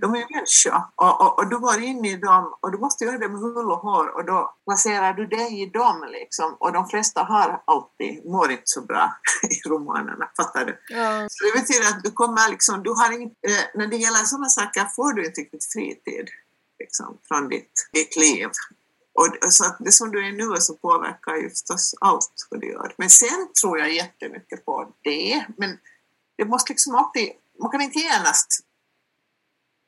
De 0.00 0.14
är 0.14 0.26
människor 0.34 0.82
och, 0.96 1.20
och, 1.20 1.38
och 1.38 1.50
du 1.50 1.58
går 1.58 1.82
in 1.82 2.04
i 2.04 2.16
dem 2.16 2.54
och 2.60 2.72
du 2.72 2.78
måste 2.78 3.04
göra 3.04 3.18
det 3.18 3.28
med 3.28 3.40
hull 3.40 3.70
och 3.70 3.78
hår 3.78 4.06
och 4.16 4.24
då 4.24 4.54
placerar 4.64 5.12
du 5.12 5.26
dig 5.26 5.62
i 5.62 5.66
dem 5.66 6.06
liksom. 6.08 6.56
Och 6.60 6.72
de 6.72 6.88
flesta 6.88 7.22
har 7.22 7.62
alltid, 7.64 8.24
mår 8.24 8.50
inte 8.50 8.62
så 8.64 8.80
bra 8.80 9.12
i 9.42 9.68
romanerna, 9.68 10.30
fattar 10.36 10.64
du? 10.64 10.78
Ja. 10.88 11.26
Så 11.30 11.44
det 11.44 11.60
betyder 11.60 11.88
att 11.88 12.04
du 12.04 12.10
kommer 12.10 12.50
liksom, 12.50 12.82
du 12.82 12.90
har 12.90 13.12
inte, 13.12 13.34
eh, 13.46 13.64
när 13.74 13.86
det 13.86 13.96
gäller 13.96 14.24
sådana 14.24 14.48
saker 14.48 14.84
får 14.96 15.12
du 15.12 15.26
inte 15.26 15.40
riktigt 15.40 15.72
fritid 15.72 16.28
liksom, 16.78 17.18
från 17.28 17.48
ditt, 17.48 17.72
ditt 17.92 18.16
liv. 18.16 18.48
Och 19.14 19.52
så 19.52 19.64
att 19.64 19.76
det 19.80 19.92
som 19.92 20.10
du 20.10 20.26
är 20.26 20.32
nu 20.32 20.56
så 20.56 20.74
påverkar 20.74 21.36
ju 21.36 21.50
förstås 21.50 21.94
allt 22.00 22.46
vad 22.50 22.60
du 22.60 22.70
gör. 22.70 22.94
Men 22.96 23.10
sen 23.10 23.52
tror 23.60 23.78
jag 23.78 23.92
jättemycket 23.92 24.64
på 24.64 24.92
det. 25.02 25.44
Men 25.56 25.78
det 26.36 26.44
måste 26.44 26.72
liksom 26.72 26.94
alltid, 26.94 27.30
man 27.60 27.70
kan 27.70 27.80
inte 27.80 27.98
genast 27.98 28.64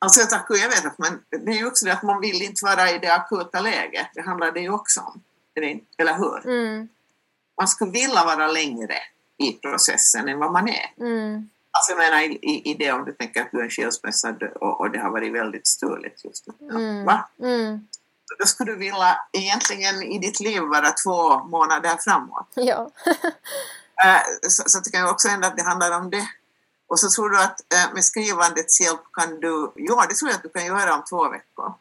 Alltså 0.03 0.21
jag, 0.21 0.31
tackar, 0.31 0.55
jag 0.55 0.69
vet 0.69 0.87
att 0.87 0.99
man, 0.99 1.25
det 1.31 1.53
är 1.53 1.57
ju 1.57 1.67
också 1.67 1.85
det 1.85 1.93
att 1.93 2.03
man 2.03 2.21
vill 2.21 2.43
inte 2.43 2.65
vara 2.65 2.91
i 2.91 2.99
det 2.99 3.15
akuta 3.15 3.61
läget. 3.61 4.07
Det 4.15 4.23
handlar 4.23 4.53
det 4.53 4.61
ju 4.61 4.71
också 4.71 5.01
om. 5.01 5.23
Det 5.55 5.81
Eller 5.99 6.15
hur? 6.15 6.47
Mm, 6.47 6.89
Man 7.59 7.69
skulle 7.69 7.91
vilja 7.91 8.25
vara 8.25 8.47
längre 8.47 8.95
i 9.39 9.53
processen 9.53 10.29
än 10.29 10.39
vad 10.39 10.53
man 10.53 10.69
är. 10.69 10.93
mm, 11.01 11.49
Alltså 11.71 11.93
jag 11.93 11.99
menar 11.99 12.23
i, 12.23 12.39
i, 12.43 12.71
i 12.71 12.75
det 12.75 12.93
om 12.93 13.05
du 13.05 13.13
tänker 13.13 13.41
att 13.43 13.51
du 13.53 13.61
är 13.61 13.69
skilsmässa 13.69 14.35
och, 14.61 14.81
och 14.81 14.91
det 14.91 14.99
har 14.99 15.11
varit 15.11 15.33
väldigt 15.33 15.67
stuligt 15.67 16.25
just 16.25 16.47
nu. 16.47 16.69
Mm. 16.71 17.05
Va? 17.05 17.29
mm. 17.43 17.89
Då 18.39 18.47
skulle 18.47 18.73
du 18.73 18.79
vilja 18.79 19.17
egentligen 19.33 20.03
i 20.03 20.19
ditt 20.19 20.41
liv 20.41 20.63
vara 20.63 20.91
två 20.91 21.45
månader 21.45 21.97
framåt. 22.05 22.49
Ja. 22.55 22.91
Eh, 24.05 24.49
så, 24.49 24.63
så 24.67 24.81
tycker 24.81 24.99
jag 24.99 25.11
också 25.11 25.29
ändå 25.29 25.47
att 25.49 25.57
det 25.57 25.63
handlar 25.63 25.91
om 26.01 26.11
det. 26.11 26.29
Och 26.93 27.01
så 27.01 27.11
tror 27.11 27.31
du 27.31 27.39
att 27.39 27.61
eh, 27.75 27.95
med 27.95 28.05
skrivandets 28.05 28.81
hjälp 28.81 29.01
kan 29.13 29.41
du, 29.41 29.73
ja 29.77 30.07
det 30.09 30.15
tror 30.15 30.31
jag 30.31 30.37
att 30.37 30.43
du 30.43 30.49
kan 30.49 30.67
göra 30.67 30.95
om 30.95 31.05
två 31.11 31.29
veckor, 31.29 31.75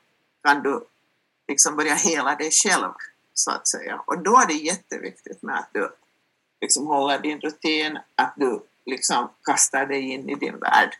kan 0.44 0.64
du 0.64 0.86
liksom 1.48 1.76
börja 1.76 1.94
hela 1.94 2.36
dig 2.36 2.52
själv 2.52 2.92
så 3.34 3.52
att 3.52 3.68
säga. 3.68 4.02
Och 4.06 4.24
då 4.24 4.38
är 4.38 4.46
det 4.46 4.54
jätteviktigt 4.54 5.42
med 5.42 5.60
att 5.60 5.70
du 5.74 5.92
liksom 6.62 6.88
håller 6.88 7.20
din 7.20 7.42
rutin, 7.42 8.00
att 8.16 8.34
du 8.38 8.64
liksom 8.86 9.30
kastar 9.44 9.86
dig 9.86 10.02
in 10.02 10.30
i 10.30 10.36
din 10.36 10.60
värld. 10.60 10.96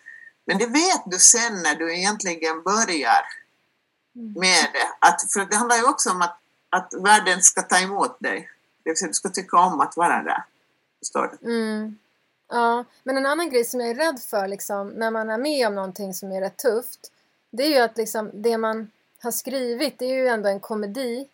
Men 0.46 0.58
det 0.58 0.68
vet 0.68 1.02
du 1.06 1.20
sen 1.20 1.62
när 1.64 1.76
du 1.76 1.96
egentligen 1.96 2.64
börjar 2.64 3.26
med 4.14 4.68
det. 4.74 5.08
Att, 5.08 5.32
för 5.34 5.46
det 5.46 5.56
handlar 5.56 5.78
ju 5.78 5.84
också 5.84 6.10
om 6.10 6.22
att, 6.22 6.38
att 6.70 6.94
världen 6.94 7.42
ska 7.42 7.62
ta 7.62 7.80
emot 7.80 8.20
dig. 8.20 8.50
Det 8.84 8.90
vill 8.90 8.98
säga 8.98 9.08
du 9.08 9.14
ska 9.14 9.30
tycka 9.30 9.58
om 9.58 9.82
att 9.82 9.98
vara 9.98 10.24
där. 10.24 10.44
Förstår 11.00 11.38
du? 11.42 11.54
Mm. 11.54 11.98
Ja, 12.52 12.86
men 13.04 13.18
en 13.18 13.26
annan 13.26 13.50
grej 13.50 13.64
som 13.64 13.80
jag 13.80 13.90
är 13.90 13.96
rädd 13.96 14.20
för 14.20 14.48
liksom, 14.48 14.88
när 14.90 15.12
man 15.12 15.30
är 15.30 15.38
med 15.38 15.68
om 15.68 15.76
någonting 15.76 16.14
som 16.14 16.32
är 16.32 16.42
rätt 16.42 16.58
tufft, 16.58 17.12
det 17.52 17.64
är 17.64 17.70
ju 17.70 17.78
att 17.78 17.98
liksom, 17.98 18.30
det 18.34 18.58
man 18.58 18.92
har 19.24 19.32
skrivit, 19.32 20.00
det 20.00 20.06
är 20.06 20.16
ju 20.16 20.28
ändå 20.28 20.50
en 20.50 20.60
komedi 20.60 21.28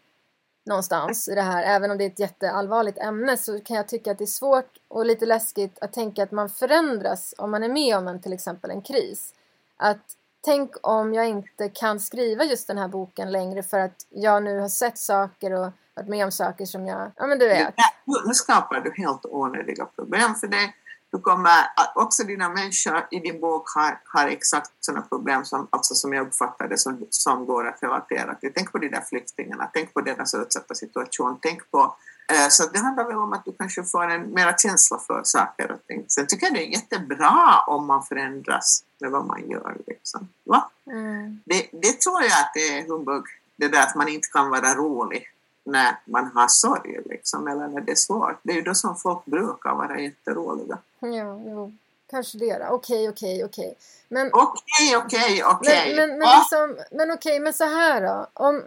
någonstans 0.65 1.27
i 1.27 1.35
det 1.35 1.41
här. 1.41 1.63
Även 1.63 1.91
om 1.91 1.97
det 1.97 2.03
är 2.03 2.09
ett 2.09 2.19
jätteallvarligt 2.19 2.97
ämne 2.97 3.37
så 3.37 3.59
kan 3.59 3.77
jag 3.77 3.87
tycka 3.87 4.11
att 4.11 4.17
det 4.17 4.23
är 4.23 4.25
svårt 4.25 4.77
och 4.87 5.05
lite 5.05 5.25
läskigt 5.25 5.79
att 5.81 5.93
tänka 5.93 6.23
att 6.23 6.31
man 6.31 6.49
förändras 6.49 7.33
om 7.37 7.51
man 7.51 7.63
är 7.63 7.69
med 7.69 7.97
om 7.97 8.07
en, 8.07 8.21
till 8.21 8.33
exempel 8.33 8.71
en 8.71 8.81
kris. 8.81 9.33
Att 9.77 10.15
tänk 10.41 10.75
om 10.81 11.13
jag 11.13 11.27
inte 11.27 11.69
kan 11.69 11.99
skriva 11.99 12.43
just 12.43 12.67
den 12.67 12.77
här 12.77 12.87
boken 12.87 13.31
längre 13.31 13.63
för 13.63 13.79
att 13.79 14.05
jag 14.09 14.43
nu 14.43 14.59
har 14.59 14.69
sett 14.69 14.97
saker 14.97 15.53
och 15.53 15.71
varit 15.93 16.09
med 16.09 16.25
om 16.25 16.31
saker 16.31 16.65
som 16.65 16.85
jag, 16.85 17.11
ja 17.15 17.27
men 17.27 17.39
du 17.39 17.47
vet. 17.47 17.73
Nu 18.25 18.33
skapar 18.33 18.79
du 18.79 18.93
helt 19.03 19.25
onödiga 19.25 19.85
problem 19.85 20.35
för 20.35 20.47
dig. 20.47 20.75
Du 21.11 21.19
kommer, 21.19 21.51
också 21.95 22.23
dina 22.23 22.49
människor 22.49 23.07
i 23.11 23.19
din 23.19 23.39
bok 23.39 23.69
har, 23.75 24.01
har 24.05 24.27
exakt 24.27 24.71
sådana 24.79 25.01
problem 25.01 25.45
som, 25.45 25.67
alltså 25.69 25.95
som 25.95 26.13
jag 26.13 26.27
uppfattar 26.27 26.67
det 26.67 26.77
som, 26.77 27.07
som 27.09 27.45
går 27.45 27.67
att 27.67 27.83
relatera 27.83 28.35
till. 28.35 28.51
Tänk 28.55 28.71
på 28.71 28.77
de 28.77 28.89
där 28.89 29.01
flyktingarna, 29.01 29.69
tänk 29.73 29.93
på 29.93 30.01
deras 30.01 30.33
utsatta 30.33 30.75
situation, 30.75 31.39
tänk 31.41 31.71
på 31.71 31.95
eh, 32.31 32.47
så 32.49 32.69
det 32.73 32.79
handlar 32.79 33.05
väl 33.05 33.17
om 33.17 33.33
att 33.33 33.45
du 33.45 33.53
kanske 33.53 33.83
får 33.83 34.11
en 34.11 34.33
mera 34.33 34.57
känsla 34.57 34.99
för 35.07 35.21
saker 35.23 35.71
och 35.71 35.87
ting. 35.87 36.05
Sen 36.07 36.27
tycker 36.27 36.45
jag 36.45 36.55
det 36.55 36.67
är 36.67 36.71
jättebra 36.71 37.59
om 37.67 37.85
man 37.85 38.03
förändras 38.03 38.83
med 38.99 39.11
vad 39.11 39.25
man 39.25 39.49
gör. 39.49 39.77
Liksom. 39.87 40.27
Va? 40.43 40.69
Mm. 40.91 41.41
Det, 41.45 41.69
det 41.71 42.01
tror 42.01 42.21
jag 42.21 42.31
att 42.31 42.51
det 42.53 42.79
är 42.79 42.87
humbug, 42.87 43.23
det 43.55 43.67
där 43.67 43.81
att 43.81 43.95
man 43.95 44.07
inte 44.07 44.27
kan 44.27 44.49
vara 44.49 44.75
rolig 44.75 45.27
när 45.67 45.99
man 46.05 46.31
har 46.33 46.47
sorg 46.47 46.99
liksom, 47.05 47.47
eller 47.47 47.67
när 47.67 47.81
det 47.81 47.91
är 47.91 47.95
svårt. 47.95 48.39
Det 48.43 48.51
är 48.51 48.55
ju 48.55 48.61
då 48.61 48.73
som 48.73 48.95
folk 48.95 49.25
brukar 49.25 49.75
vara 49.75 49.99
jätteroliga. 49.99 50.77
Ja, 50.99 51.41
jo. 51.45 51.73
Kanske 52.09 52.37
det 52.37 52.57
då. 52.57 52.65
Okej, 52.65 53.09
okej, 53.09 53.45
okej. 53.45 53.75
Men, 54.07 54.29
Okej, 54.33 54.97
okej, 54.97 55.43
okej. 55.43 55.95
men, 55.95 56.09
men, 56.09 56.19
men, 56.19 56.27
Va? 56.27 56.37
liksom, 56.37 56.85
men 56.91 57.11
okej, 57.11 57.39
men 57.39 57.53
så 57.53 57.63
här 57.63 58.01
då. 58.01 58.27
Om, 58.33 58.63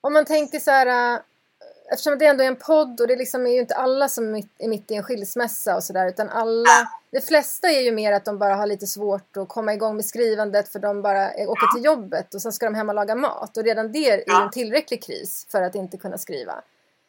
om 0.00 0.12
man 0.12 0.24
tänker 0.24 0.58
så 0.58 0.70
här... 0.70 1.22
Eftersom 1.94 2.18
det 2.18 2.26
ändå 2.26 2.44
är 2.44 2.48
en 2.48 2.56
podd 2.56 3.00
och 3.00 3.08
det 3.08 3.16
liksom 3.16 3.46
är 3.46 3.50
ju 3.50 3.60
inte 3.60 3.74
alla 3.74 4.08
som 4.08 4.34
är 4.34 4.68
mitt, 4.68 4.90
i 4.90 4.94
en 4.94 5.02
skilsmässa 5.02 5.76
och 5.76 5.84
sådär 5.84 6.08
utan 6.08 6.28
alla, 6.28 6.90
de 7.10 7.20
flesta 7.20 7.70
är 7.70 7.80
ju 7.80 7.92
mer 7.92 8.12
att 8.12 8.24
de 8.24 8.38
bara 8.38 8.54
har 8.54 8.66
lite 8.66 8.86
svårt 8.86 9.36
att 9.36 9.48
komma 9.48 9.74
igång 9.74 9.96
med 9.96 10.04
skrivandet 10.04 10.72
för 10.72 10.78
de 10.78 11.02
bara 11.02 11.26
åker 11.26 11.74
till 11.74 11.84
jobbet 11.84 12.34
och 12.34 12.42
sen 12.42 12.52
ska 12.52 12.66
de 12.66 12.74
hem 12.74 12.88
och 12.88 12.94
laga 12.94 13.14
mat 13.14 13.56
och 13.56 13.64
redan 13.64 13.92
det 13.92 14.10
är 14.10 14.16
ju 14.16 14.42
en 14.42 14.50
tillräcklig 14.50 15.02
kris 15.02 15.46
för 15.50 15.62
att 15.62 15.74
inte 15.74 15.96
kunna 15.96 16.18
skriva. 16.18 16.54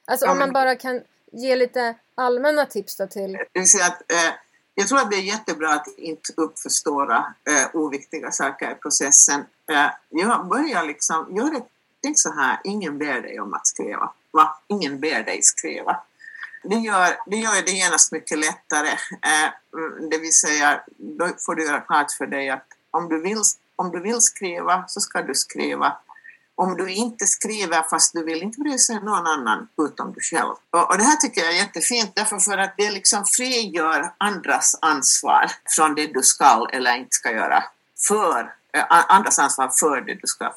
Alltså 0.05 0.27
om 0.27 0.39
man 0.39 0.53
bara 0.53 0.75
kan 0.75 1.01
ge 1.31 1.55
lite 1.55 1.95
allmänna 2.15 2.65
tips 2.65 2.97
då 2.97 3.07
till... 3.07 3.35
Eh, 3.35 4.33
jag 4.75 4.87
tror 4.87 4.99
att 4.99 5.11
det 5.11 5.17
är 5.17 5.21
jättebra 5.21 5.73
att 5.73 5.87
inte 5.97 6.33
uppförstora 6.37 7.33
eh, 7.49 7.75
oviktiga 7.75 8.31
saker 8.31 8.71
i 8.71 8.75
processen. 8.75 9.45
Eh, 9.71 9.89
jag 10.09 10.47
börjar 10.47 10.85
liksom, 10.85 11.35
gör 11.35 11.51
det, 11.51 11.61
tänk 12.03 12.19
så 12.19 12.33
här, 12.33 12.59
ingen 12.63 12.97
ber 12.97 13.21
dig 13.21 13.39
om 13.39 13.53
att 13.53 13.67
skriva. 13.67 14.11
Va? 14.35 14.57
Ingen 14.67 14.99
ber 14.99 15.23
dig 15.23 15.43
skriva. 15.43 15.99
Det 16.63 16.75
gör, 16.75 17.17
det 17.25 17.37
gör 17.37 17.65
det 17.65 17.71
genast 17.71 18.11
mycket 18.11 18.39
lättare. 18.39 18.89
Eh, 19.21 19.49
mm, 19.73 20.09
det 20.09 20.17
vill 20.17 20.33
säga, 20.33 20.81
då 20.97 21.29
får 21.45 21.55
du 21.55 21.65
göra 21.65 21.81
klart 21.81 22.11
för 22.11 22.27
dig 22.27 22.49
att 22.49 22.67
om 22.91 23.09
du 23.09 23.21
vill, 23.21 23.41
om 23.75 23.91
du 23.91 23.99
vill 23.99 24.21
skriva 24.21 24.83
så 24.87 25.01
ska 25.01 25.21
du 25.21 25.35
skriva 25.35 25.97
om 26.55 26.77
du 26.77 26.89
inte 26.89 27.25
skriver 27.25 27.83
fast 27.89 28.13
du 28.13 28.23
vill 28.23 28.43
inte 28.43 28.59
bry 28.59 28.77
sig 28.77 28.95
någon 28.95 29.27
annan 29.27 29.67
utom 29.77 30.13
du 30.13 30.21
själv. 30.21 30.53
Och, 30.69 30.89
och 30.89 30.97
det 30.97 31.03
här 31.03 31.15
tycker 31.15 31.41
jag 31.41 31.49
är 31.49 31.57
jättefint 31.57 32.11
därför 32.15 32.39
för 32.39 32.57
att 32.57 32.73
det 32.77 32.91
liksom 32.91 33.25
frigör 33.25 34.13
andras 34.17 34.75
ansvar 34.81 35.51
från 35.75 35.95
det 35.95 36.07
du 36.07 36.23
ska 36.23 36.67
eller 36.71 36.95
inte 36.95 37.15
ska 37.15 37.31
göra 37.31 37.63
för 38.07 38.53
eh, 38.73 38.83
andras 38.89 39.39
ansvar 39.39 39.71
för 39.79 40.01
det 40.01 40.13
du 40.13 40.27
ska 40.27 40.53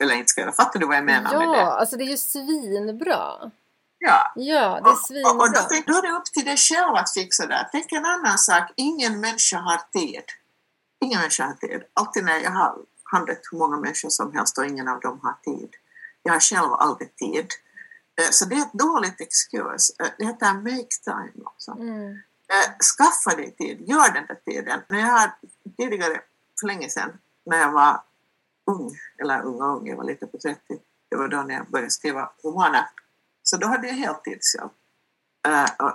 eller 0.00 0.14
inte 0.14 0.28
ska 0.28 0.40
göra. 0.40 0.52
Fattar 0.52 0.80
du 0.80 0.86
vad 0.86 0.96
jag 0.96 1.04
menar 1.04 1.38
med 1.38 1.48
det? 1.48 1.56
Ja, 1.58 1.72
alltså 1.80 1.96
det 1.96 2.04
är 2.04 2.08
ju 2.10 2.16
svinbra. 2.16 3.50
Ja. 3.98 4.32
Ja, 4.34 4.34
det 4.34 4.50
är 4.50 4.80
Och, 4.80 4.88
och 4.92 4.98
svinbra. 4.98 5.32
då, 5.32 5.92
då 5.92 5.98
är 5.98 6.02
det 6.02 6.18
upp 6.18 6.24
till 6.24 6.44
dig 6.44 6.56
själv 6.56 6.94
att 6.94 7.12
fixa 7.12 7.46
det. 7.46 7.68
Tänk 7.72 7.92
en 7.92 8.04
annan 8.04 8.38
sak, 8.38 8.72
ingen 8.76 9.20
människa 9.20 9.58
har 9.58 9.80
tid. 9.92 10.22
Ingen 11.00 11.18
människa 11.20 11.44
har 11.44 11.52
tid. 11.54 11.82
Alltid 11.94 12.24
när 12.24 12.38
jag 12.38 12.50
har 12.50 12.76
handlat 13.12 13.38
hur 13.50 13.58
många 13.58 13.76
människor 13.76 14.08
som 14.08 14.32
helst 14.32 14.58
och 14.58 14.66
ingen 14.66 14.88
av 14.88 15.00
dem 15.00 15.20
har 15.22 15.52
tid. 15.52 15.68
Jag 16.22 16.32
har 16.32 16.40
själv 16.40 16.72
aldrig 16.72 17.16
tid. 17.16 17.46
Eh, 18.20 18.30
Så 18.30 18.44
det 18.44 18.54
är 18.54 18.60
ett 18.62 18.72
dåligt 18.72 19.20
excuse. 19.20 19.92
Eh, 20.00 20.06
Det 20.18 20.24
heter 20.24 20.52
make 20.54 20.96
time 21.04 21.44
också. 21.44 21.70
Mm. 21.70 22.10
Eh, 22.52 22.76
Skaffa 22.96 23.36
dig 23.36 23.50
tid, 23.56 23.88
gör 23.88 24.12
den 24.12 24.26
där 24.26 24.38
tiden. 24.52 24.80
När 24.88 24.98
jag 24.98 25.06
har 25.06 25.30
tidigare, 25.76 26.20
för 26.60 26.66
länge 26.66 26.88
sedan, 26.90 27.10
när 27.46 27.58
jag 27.58 27.72
var 27.72 28.00
ung, 28.68 28.98
eller 29.22 29.42
unga 29.42 29.64
ung, 29.64 29.86
jag 29.88 29.96
var 29.96 30.04
lite 30.04 30.26
på 30.26 30.38
30, 30.38 30.60
det 31.08 31.16
var 31.16 31.28
då 31.28 31.42
när 31.42 31.54
jag 31.54 31.70
började 31.70 31.90
skriva 31.90 32.30
romaner. 32.44 32.86
Så 33.42 33.56
då 33.56 33.66
hade 33.66 33.86
jag 33.86 33.94
heltidsjobb. 33.94 34.72
Uh, 35.48 35.62
eh, 35.62 35.70
och, 35.78 35.92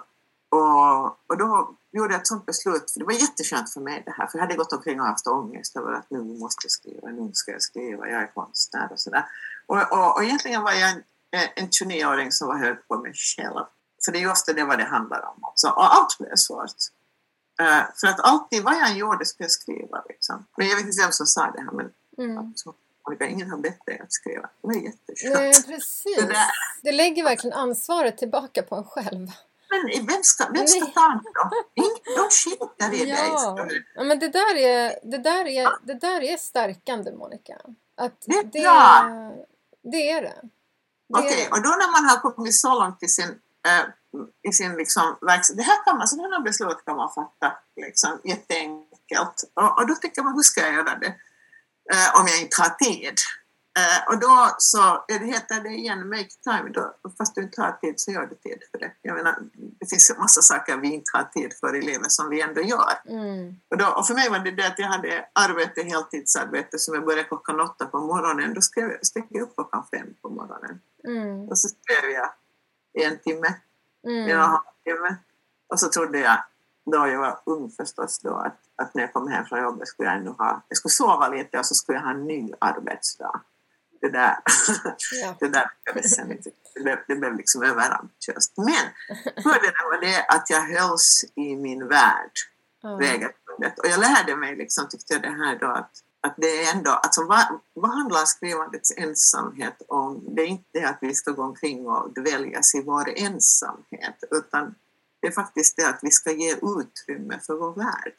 och, 0.60 1.06
och 1.28 1.38
då 1.38 1.76
gjorde 1.92 2.14
jag 2.14 2.22
ett 2.22 2.28
sånt 2.28 2.46
beslut, 2.46 2.92
för 2.92 3.00
det 3.00 3.06
var 3.06 3.14
jätteskönt 3.14 3.74
för 3.74 3.82
mig 3.82 4.04
det 4.06 4.12
här, 4.12 4.28
för 4.28 4.38
jag 4.38 4.46
hade 4.46 4.56
gått 4.56 4.74
omkring 4.74 5.02
och 5.02 5.08
haft 5.08 5.28
ångest 5.28 5.76
över 5.76 5.92
att 5.94 6.10
nu 6.10 6.24
måste 6.24 6.66
jag 6.66 6.72
skriva, 6.72 7.08
nu 7.08 7.32
ska 7.34 7.52
jag 7.52 7.62
skriva, 7.62 8.08
jag 8.08 8.22
är 8.22 8.34
konstnär 8.34 8.92
och 8.92 9.00
sådär. 9.00 9.26
Och, 9.66 9.92
och, 9.92 10.16
och 10.16 10.24
egentligen 10.24 10.64
var 10.64 10.72
jag 10.72 10.90
en, 10.90 11.04
eh, 11.32 11.50
en 11.56 11.70
29-åring 11.70 12.32
som 12.32 12.48
var 12.48 12.58
hög 12.58 12.88
på 12.88 12.98
mig 12.98 13.14
själv. 13.14 13.66
För 14.06 14.12
det 14.12 14.18
är 14.18 14.22
ju 14.22 14.32
ofta 14.32 14.54
det 14.54 14.64
vad 14.64 14.78
det 14.78 14.86
handlar 14.86 15.26
om 15.26 15.44
också. 15.44 15.68
Och 15.68 15.96
allt 15.96 16.18
blev 16.18 16.36
svårt. 16.36 16.76
Uh, 17.62 17.84
för 18.02 18.08
att 18.08 18.20
alltid, 18.20 18.64
vad 18.64 18.74
jag 18.74 18.90
än 18.90 18.98
gjorde 18.98 19.26
skulle 19.26 19.46
jag 19.46 19.52
skriva. 19.52 20.04
Liksom. 20.10 20.46
Men 20.58 20.68
jag 20.68 20.76
vet 20.76 20.86
inte 20.86 21.02
vem 21.02 21.12
som 21.12 21.26
sa 21.26 21.52
det 21.52 21.62
här, 21.62 21.72
men 21.72 21.92
Mm. 22.18 22.54
Monica, 23.08 23.26
ingen 23.28 23.50
har 23.50 23.58
bett 23.58 23.86
dig 23.86 24.00
att 24.00 24.14
skriva. 24.14 24.42
Det 24.42 24.68
var 24.68 24.74
jätteskönt. 24.74 25.34
Nej, 25.36 25.54
precis. 25.68 26.16
Det 26.18 26.26
där. 26.28 26.46
Det 26.84 26.92
lägger 26.92 27.24
verkligen 27.24 27.58
ansvaret 27.58 28.18
tillbaka 28.18 28.64
på 28.64 28.76
en 28.76 28.84
själv. 28.84 29.28
Men 29.70 30.06
vem 30.08 30.24
ska, 30.24 30.48
vem 30.54 30.68
ska 30.68 30.86
ta 30.86 31.00
hand 31.00 31.22
om? 31.44 31.50
De 32.16 32.30
skiter 32.30 32.94
i 32.94 33.10
Ja. 33.10 33.52
dig. 33.66 33.84
ja, 33.96 34.04
men 34.04 34.20
det 34.20 34.28
där 34.28 34.56
är, 34.58 35.00
det 35.04 35.18
där 35.18 35.46
är, 35.48 35.70
det 35.84 35.94
där 35.94 36.22
är 36.22 36.38
stärkande, 36.38 37.12
Monica. 37.12 37.58
Att 37.96 38.22
Det 38.26 38.36
är 38.38 38.44
det, 38.44 38.62
bra. 38.62 39.12
det 39.82 40.12
är 40.12 40.22
det. 40.22 40.42
det 41.08 41.18
är 41.18 41.20
Okej, 41.20 41.38
det. 41.46 41.52
och 41.58 41.64
då 41.64 41.70
när 41.70 41.92
man 41.92 42.10
har 42.10 42.32
kommit 42.32 42.56
så 42.56 42.80
långt 42.80 43.04
i 43.04 43.08
sin, 43.08 43.40
äh, 43.68 43.86
i 44.50 44.54
sin 44.54 44.76
liksom, 44.76 45.18
verksamhet, 45.22 45.58
det 45.66 45.72
här 45.72 45.84
kan 45.86 45.98
man, 45.98 46.08
sådana 46.08 46.40
beslut 46.40 46.86
kan 46.86 46.96
man 46.96 47.12
fatta 47.14 47.58
liksom, 47.76 48.20
jätteenkelt. 48.24 49.44
Och, 49.54 49.78
och 49.80 49.88
då 49.88 49.96
tycker 49.96 50.24
man, 50.24 50.34
hur 50.34 50.42
ska 50.42 50.62
jag 50.62 50.74
göra 50.74 50.96
det 50.96 51.16
eh, 51.92 52.20
om 52.20 52.28
jag 52.28 52.42
inte 52.42 52.62
har 52.62 52.70
tid? 52.70 53.18
Eh, 53.80 54.14
och 54.14 54.20
då 54.20 54.56
så 54.58 55.06
är 55.08 55.20
det 55.20 55.26
heter 55.26 55.62
det 55.62 55.70
igen, 55.70 56.10
make 56.10 56.30
time, 56.44 56.70
då, 56.70 56.96
fast 57.18 57.36
du 57.36 57.42
inte 57.42 57.62
har 57.62 57.72
tid 57.72 57.94
så 57.98 58.12
gör 58.12 58.26
du 58.26 58.36
tid 58.36 58.60
för 58.72 58.78
det. 58.78 58.92
Jag 59.02 59.16
menar, 59.16 59.36
det 59.80 59.90
finns 59.90 60.10
en 60.10 60.18
massa 60.18 60.42
saker 60.42 60.78
vi 60.78 60.94
inte 60.94 61.12
har 61.14 61.24
tid 61.24 61.54
för 61.60 61.76
i 61.76 61.82
livet 61.82 62.12
som 62.12 62.30
vi 62.30 62.42
ändå 62.42 62.62
gör. 62.62 62.94
Mm. 63.06 63.56
Och, 63.70 63.78
då, 63.78 63.88
och 63.88 64.08
för 64.08 64.14
mig 64.14 64.30
var 64.30 64.40
det 64.40 64.52
det 64.52 64.68
att 64.68 64.80
jag 64.80 64.88
hade 64.88 65.26
arbete, 65.34 65.84
heltidsarbete 65.84 66.80
som 66.80 66.94
jag 66.96 67.06
började 67.06 67.24
klockan 67.24 67.60
åtta 67.60 67.86
på 67.86 68.00
morgonen. 68.00 68.54
Då 68.54 68.62
skrev 68.62 68.90
jag, 68.92 69.06
steg 69.06 69.26
jag 69.30 69.42
upp 69.42 69.56
klockan 69.56 69.86
fem 69.92 70.08
på 70.22 70.30
morgonen. 70.30 70.80
Mm. 71.08 71.50
Och 71.50 71.58
så 71.60 71.68
skrev 71.70 72.12
jag 72.12 72.30
en 73.06 73.20
timme, 73.20 73.48
en 73.48 74.14
och 74.14 74.20
en 74.20 74.30
Mm. 74.30 74.40
halv 74.40 74.62
timme. 74.84 75.16
Och 75.68 75.80
så 75.80 75.90
trodde 75.90 76.20
jag, 76.20 76.44
då 76.86 77.08
jag 77.08 77.20
var 77.20 77.40
ung 77.46 77.70
förstås, 77.70 78.20
då, 78.20 78.36
att, 78.36 78.60
att 78.76 78.94
när 78.94 79.02
jag 79.02 79.14
kom 79.14 79.28
hem 79.28 79.46
från 79.46 79.62
jobbet 79.64 79.88
skulle 79.88 80.10
jag 80.10 80.18
ännu 80.18 80.30
ha, 80.30 80.62
jag 80.68 80.78
skulle 80.78 80.92
sova 80.92 81.28
lite 81.28 81.60
och 81.60 81.66
så 81.66 81.76
skulle 81.76 81.98
jag 81.98 82.04
ha 82.04 82.12
en 82.12 82.28
ny 82.28 82.52
arbetsdag. 82.60 83.42
Det 84.02 84.10
där, 84.10 84.38
Ja. 85.24 85.36
det 85.40 85.48
där 85.48 85.72
inte. 86.32 86.50
Det 86.76 86.84
blev, 86.84 86.98
det 87.08 87.16
blev 87.16 87.36
liksom 87.38 87.64
överambitiöst. 87.64 88.54
Men 88.58 88.86
fördelen 89.44 89.84
var 89.92 90.02
det 90.02 90.26
att 90.28 90.50
jag 90.50 90.62
hölls 90.62 91.26
i 91.36 91.56
min 91.56 91.88
värld 91.88 92.32
Ja. 92.82 92.90
regelbundet. 92.90 93.80
Och 93.80 93.88
jag 93.88 94.00
lärde 94.00 94.36
mig, 94.36 94.56
liksom, 94.56 94.88
tyckte 94.90 95.14
jag 95.14 95.22
det 95.22 95.30
här 95.30 95.60
då, 95.60 95.68
att, 95.68 95.92
att 96.22 96.34
det 96.38 96.64
är 96.64 96.76
ändå, 96.76 96.92
alltså 96.92 97.26
vad, 97.26 97.60
vad 97.74 97.92
handlar 97.92 98.26
skrivandets 98.26 98.92
ensamhet 98.98 99.82
om? 99.88 100.36
Det 100.36 100.42
är 100.42 100.48
inte 100.48 100.70
det 100.74 100.84
att 100.84 100.98
vi 101.02 101.16
ska 101.16 101.32
gå 101.32 101.44
omkring 101.44 101.88
och 101.88 102.14
dväljas 102.14 102.76
i 102.76 102.84
vår 102.84 103.10
ensamhet, 103.10 104.24
utan 104.32 104.76
det 105.24 105.28
är 105.28 105.32
faktiskt 105.32 105.76
det 105.76 105.90
att 105.90 106.00
vi 106.02 106.12
ska 106.12 106.32
ge 106.32 106.56
utrymme 106.56 107.40
för 107.46 107.54
vår 107.54 107.74
värld. 107.74 108.16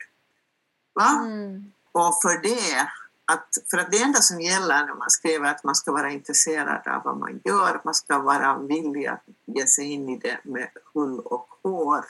Va? 0.95 1.11
Mm. 1.25 1.73
Och 1.93 2.23
för 2.23 2.43
det, 2.43 2.89
att, 3.33 3.49
för 3.71 3.79
att 3.79 3.91
det 3.91 4.03
enda 4.03 4.19
som 4.19 4.41
gäller 4.41 4.87
när 4.87 4.95
man 4.95 5.11
skriver 5.11 5.51
att 5.51 5.65
man 5.65 5.75
ska 5.75 5.93
vara 5.93 6.11
intresserad 6.11 6.89
av 6.89 7.03
vad 7.05 7.17
man 7.17 7.41
gör, 7.45 7.81
man 7.85 7.95
ska 7.95 8.19
vara 8.19 8.59
villig 8.59 9.07
att 9.07 9.23
ge 9.45 9.67
sig 9.67 9.85
in 9.85 10.09
i 10.09 10.19
det 10.19 10.39
med 10.43 10.69
hull 10.95 11.21
och 11.21 11.49
hår. 11.63 12.05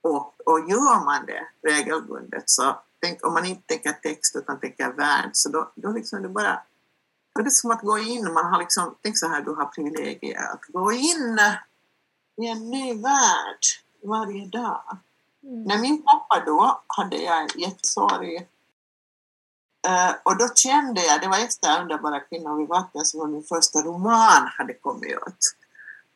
Och, 0.00 0.34
och 0.46 0.60
gör 0.70 1.04
man 1.04 1.26
det 1.26 1.70
regelbundet 1.70 2.50
så 2.50 2.80
tänk, 3.00 3.26
om 3.26 3.32
man 3.32 3.44
inte 3.44 3.66
tänker 3.66 3.92
text 3.92 4.36
utan 4.36 4.60
tänker 4.60 4.92
värld 4.92 5.30
så 5.32 5.48
då, 5.48 5.72
då 5.74 5.90
liksom 5.92 6.22
det 6.22 6.28
bara 6.28 6.62
då 7.34 7.40
är 7.40 7.44
det 7.44 7.50
som 7.50 7.70
att 7.70 7.82
gå 7.82 7.98
in, 7.98 8.32
man 8.32 8.52
har 8.52 8.58
liksom, 8.58 8.94
tänk 9.02 9.18
så 9.18 9.28
här, 9.28 9.42
du 9.42 9.50
har 9.50 9.66
privilegier, 9.66 10.52
att 10.52 10.64
gå 10.64 10.92
in 10.92 11.38
i 12.42 12.46
en 12.46 12.70
ny 12.70 12.94
värld 13.02 13.85
varje 14.02 14.46
dag. 14.46 14.96
Mm. 15.42 15.64
När 15.64 15.78
min 15.78 16.02
pappa 16.02 16.42
då 16.46 16.82
hade 16.86 17.16
jag 17.16 17.42
en 17.42 17.60
jättesorg 17.60 18.46
Eh, 19.86 20.14
och 20.22 20.38
då 20.38 20.48
kände 20.54 21.00
jag, 21.04 21.20
det 21.20 21.28
var 21.28 21.38
efter 21.38 21.80
Underbara 21.80 22.20
kvinnor 22.20 22.58
vid 22.58 22.68
vatten 22.68 23.04
som 23.04 23.20
var 23.20 23.26
min 23.26 23.42
första 23.42 23.78
roman 23.78 24.46
hade 24.58 24.74
kommit 24.74 25.12
ut. 25.12 25.56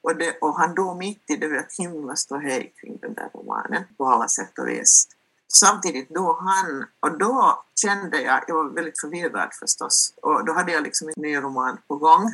Och, 0.02 0.16
det, 0.16 0.38
och 0.40 0.58
han 0.58 0.74
dog 0.74 0.96
mitt 0.96 1.30
i 1.30 1.36
det, 1.36 1.58
ett 1.58 1.76
himla 1.78 2.16
ståhej 2.16 2.74
kring 2.80 2.98
den 3.02 3.14
där 3.14 3.30
romanen 3.34 3.84
på 3.96 4.06
alla 4.06 4.28
sätt 4.28 4.58
och 4.58 4.68
vis. 4.68 5.08
Samtidigt 5.48 6.14
dog 6.14 6.36
han 6.38 6.86
och 7.00 7.18
då 7.18 7.64
kände 7.82 8.22
jag, 8.22 8.44
jag 8.48 8.54
var 8.54 8.64
väldigt 8.64 9.00
förvirrad 9.00 9.48
förstås, 9.60 10.14
och 10.22 10.44
då 10.44 10.52
hade 10.52 10.72
jag 10.72 10.82
liksom 10.82 11.08
en 11.08 11.14
ny 11.16 11.36
roman 11.36 11.78
på 11.88 11.96
gång. 11.96 12.30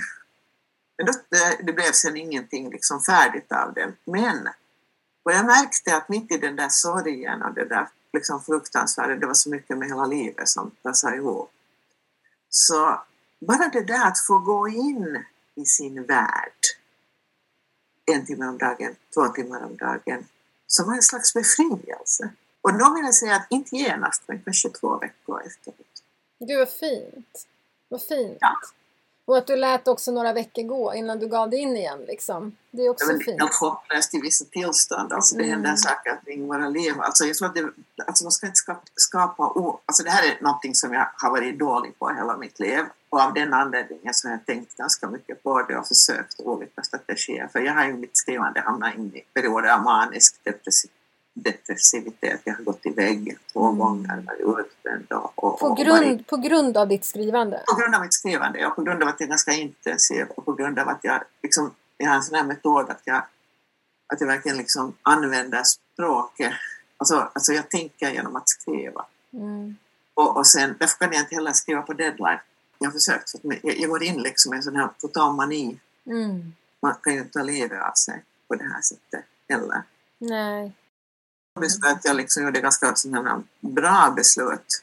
Men 0.96 1.06
då, 1.06 1.12
det, 1.28 1.66
det 1.66 1.72
blev 1.72 1.92
sen 1.92 2.16
ingenting 2.16 2.70
liksom 2.70 3.00
färdigt 3.00 3.52
av 3.52 3.74
den. 3.74 3.96
Men 4.04 4.48
och 5.26 5.32
jag 5.32 5.46
märkte 5.46 5.96
att 5.96 6.08
mitt 6.08 6.32
i 6.32 6.38
den 6.38 6.56
där 6.56 6.68
sorgen 6.68 7.42
och 7.42 7.54
det 7.54 7.64
där 7.64 7.88
liksom 8.12 8.42
fruktansvärda, 8.42 9.16
det 9.16 9.26
var 9.26 9.34
så 9.34 9.50
mycket 9.50 9.78
med 9.78 9.88
hela 9.88 10.06
livet 10.06 10.48
som 10.48 10.70
passade 10.82 11.16
ihop. 11.16 11.50
Så 12.48 13.00
bara 13.38 13.68
det 13.68 13.84
där 13.84 14.06
att 14.06 14.26
få 14.26 14.38
gå 14.38 14.68
in 14.68 15.24
i 15.54 15.64
sin 15.64 16.06
värld 16.06 16.60
en 18.04 18.26
timme 18.26 18.46
om 18.46 18.58
dagen, 18.58 18.96
två 19.14 19.28
timmar 19.28 19.64
om 19.64 19.76
dagen, 19.76 20.26
som 20.66 20.86
var 20.86 20.94
en 20.94 21.02
slags 21.02 21.34
befrielse. 21.34 22.30
Och 22.60 22.78
då 22.78 22.94
vill 22.94 23.04
jag 23.04 23.14
säga 23.14 23.36
att 23.36 23.46
inte 23.50 23.76
genast, 23.76 24.22
men 24.26 24.42
kanske 24.42 24.70
två 24.70 24.98
veckor 24.98 25.42
efteråt. 25.46 26.02
Gud 26.38 26.58
vad 26.58 26.70
fint. 26.70 27.46
Vad 27.88 28.02
fint. 28.02 28.38
Ja. 28.40 28.56
Och 29.26 29.36
att 29.38 29.46
du 29.46 29.56
lät 29.56 29.88
också 29.88 30.10
några 30.10 30.32
veckor 30.32 30.62
gå 30.62 30.94
innan 30.94 31.18
du 31.18 31.28
gav 31.28 31.50
dig 31.50 31.58
in 31.60 31.76
igen 31.76 31.98
liksom. 32.06 32.56
Det 32.70 32.82
är 32.82 32.90
också 32.90 33.04
Ja, 33.04 33.12
men 33.12 33.20
fint. 33.20 33.40
helt 33.40 33.54
hopplöst 33.54 34.14
i 34.14 34.20
vissa 34.20 34.44
tillstånd. 34.44 35.12
Alltså 35.12 35.36
det 35.36 35.42
Mm. 35.44 35.52
händer 35.54 35.76
saker 35.76 36.20
kring 36.24 36.46
våra 36.46 36.68
liv. 36.68 36.94
Alltså 37.00 37.24
jag 37.24 37.36
tror 37.36 37.48
att 37.48 37.54
det, 37.54 37.70
alltså 38.06 38.24
man 38.24 38.32
ska 38.32 38.46
inte 38.46 38.56
skapa, 38.58 38.80
skapa 38.96 39.46
o, 39.48 39.80
alltså 39.86 40.02
det 40.02 40.10
här 40.10 40.22
är 40.28 40.42
någonting 40.42 40.74
som 40.74 40.92
jag 40.92 41.08
har 41.16 41.30
varit 41.30 41.58
dålig 41.58 41.98
på 41.98 42.08
hela 42.08 42.36
mitt 42.36 42.60
liv. 42.60 42.84
Och 43.10 43.20
av 43.20 43.34
den 43.34 43.54
anledningen 43.54 44.14
så 44.14 44.28
har 44.28 44.32
jag 44.32 44.46
tänkt 44.46 44.76
ganska 44.76 45.08
mycket 45.08 45.42
på 45.42 45.62
det 45.62 45.76
och 45.78 45.86
försökt 45.88 46.40
olika 46.40 46.82
strategier. 46.82 47.48
För 47.52 47.60
jag 47.60 47.74
har 47.74 47.84
ju 47.84 47.90
i 47.90 47.96
mitt 47.96 48.16
skrivande 48.16 48.60
hamnat 48.60 48.94
in 48.94 49.12
i 49.14 49.20
perioder 49.34 49.68
av 49.74 49.82
manisk 49.82 50.36
depressi- 50.44 50.88
depressivitet. 51.36 52.40
Jag 52.44 52.54
har 52.54 52.64
gått 52.64 52.86
i 52.86 52.90
väggen 52.90 53.36
två 53.52 53.66
Mm. 53.66 53.78
gånger, 53.78 54.24
varit 54.44 54.66
utbränd 54.66 55.12
och, 55.12 55.44
och, 55.44 55.58
På 55.60 55.74
grund, 55.74 56.26
på 56.26 56.36
grund 56.36 56.76
av 56.76 56.88
ditt 56.88 57.04
skrivande? 57.04 57.62
på 57.66 57.76
grund 57.76 57.94
av 57.94 58.00
mitt 58.00 58.14
skrivande 58.14 58.66
och 58.66 58.76
på 58.76 58.82
grund 58.82 59.02
av 59.02 59.08
att 59.08 59.20
jag 59.20 59.26
är 59.26 59.30
ganska 59.30 59.52
intensiv 59.52 60.26
och 60.36 60.44
på 60.44 60.52
grund 60.52 60.78
av 60.78 60.88
att 60.88 60.98
jag, 61.02 61.22
liksom, 61.42 61.74
jag 61.96 62.08
har 62.08 62.16
en 62.16 62.22
sån 62.22 62.34
här 62.34 62.44
metod 62.44 62.90
att 62.90 63.00
jag, 63.04 63.22
att 64.12 64.20
jag 64.20 64.26
verkligen 64.26 64.58
liksom 64.58 64.94
använder 65.02 65.62
språket. 65.64 66.52
Alltså, 66.96 67.30
alltså 67.34 67.52
jag 67.52 67.70
tänker 67.70 68.10
genom 68.10 68.36
att 68.36 68.48
skriva. 68.48 69.06
Mm. 69.32 69.76
Och, 70.14 70.36
och 70.36 70.46
sen, 70.46 70.76
därför 70.78 70.98
kan 70.98 71.12
jag 71.12 71.22
inte 71.22 71.34
heller 71.34 71.52
skriva 71.52 71.82
på 71.82 71.92
deadline. 71.92 72.38
Jag 72.78 72.86
har 72.86 72.92
försökt, 72.92 73.34
att 73.34 73.40
jag, 73.42 73.78
jag 73.78 73.90
går 73.90 74.02
in 74.02 74.22
liksom 74.22 74.54
i 74.54 74.56
en 74.56 74.62
sån 74.62 74.76
här 74.76 74.88
total 74.98 75.34
mani. 75.34 75.80
Mm. 76.06 76.52
Man 76.82 76.94
kan 77.02 77.12
ju 77.12 77.18
inte 77.18 77.32
ta 77.32 77.42
livet 77.42 77.82
av 77.82 77.92
sig 77.92 78.24
på 78.48 78.54
det 78.54 78.64
här 78.64 78.80
sättet 78.80 79.24
heller. 79.48 79.82
Nej. 80.18 80.72
Att 81.64 82.04
jag 82.04 82.16
liksom 82.16 82.42
gjorde 82.42 82.60
ganska 82.60 82.94
sådana 82.94 83.42
bra 83.60 84.12
beslut. 84.16 84.82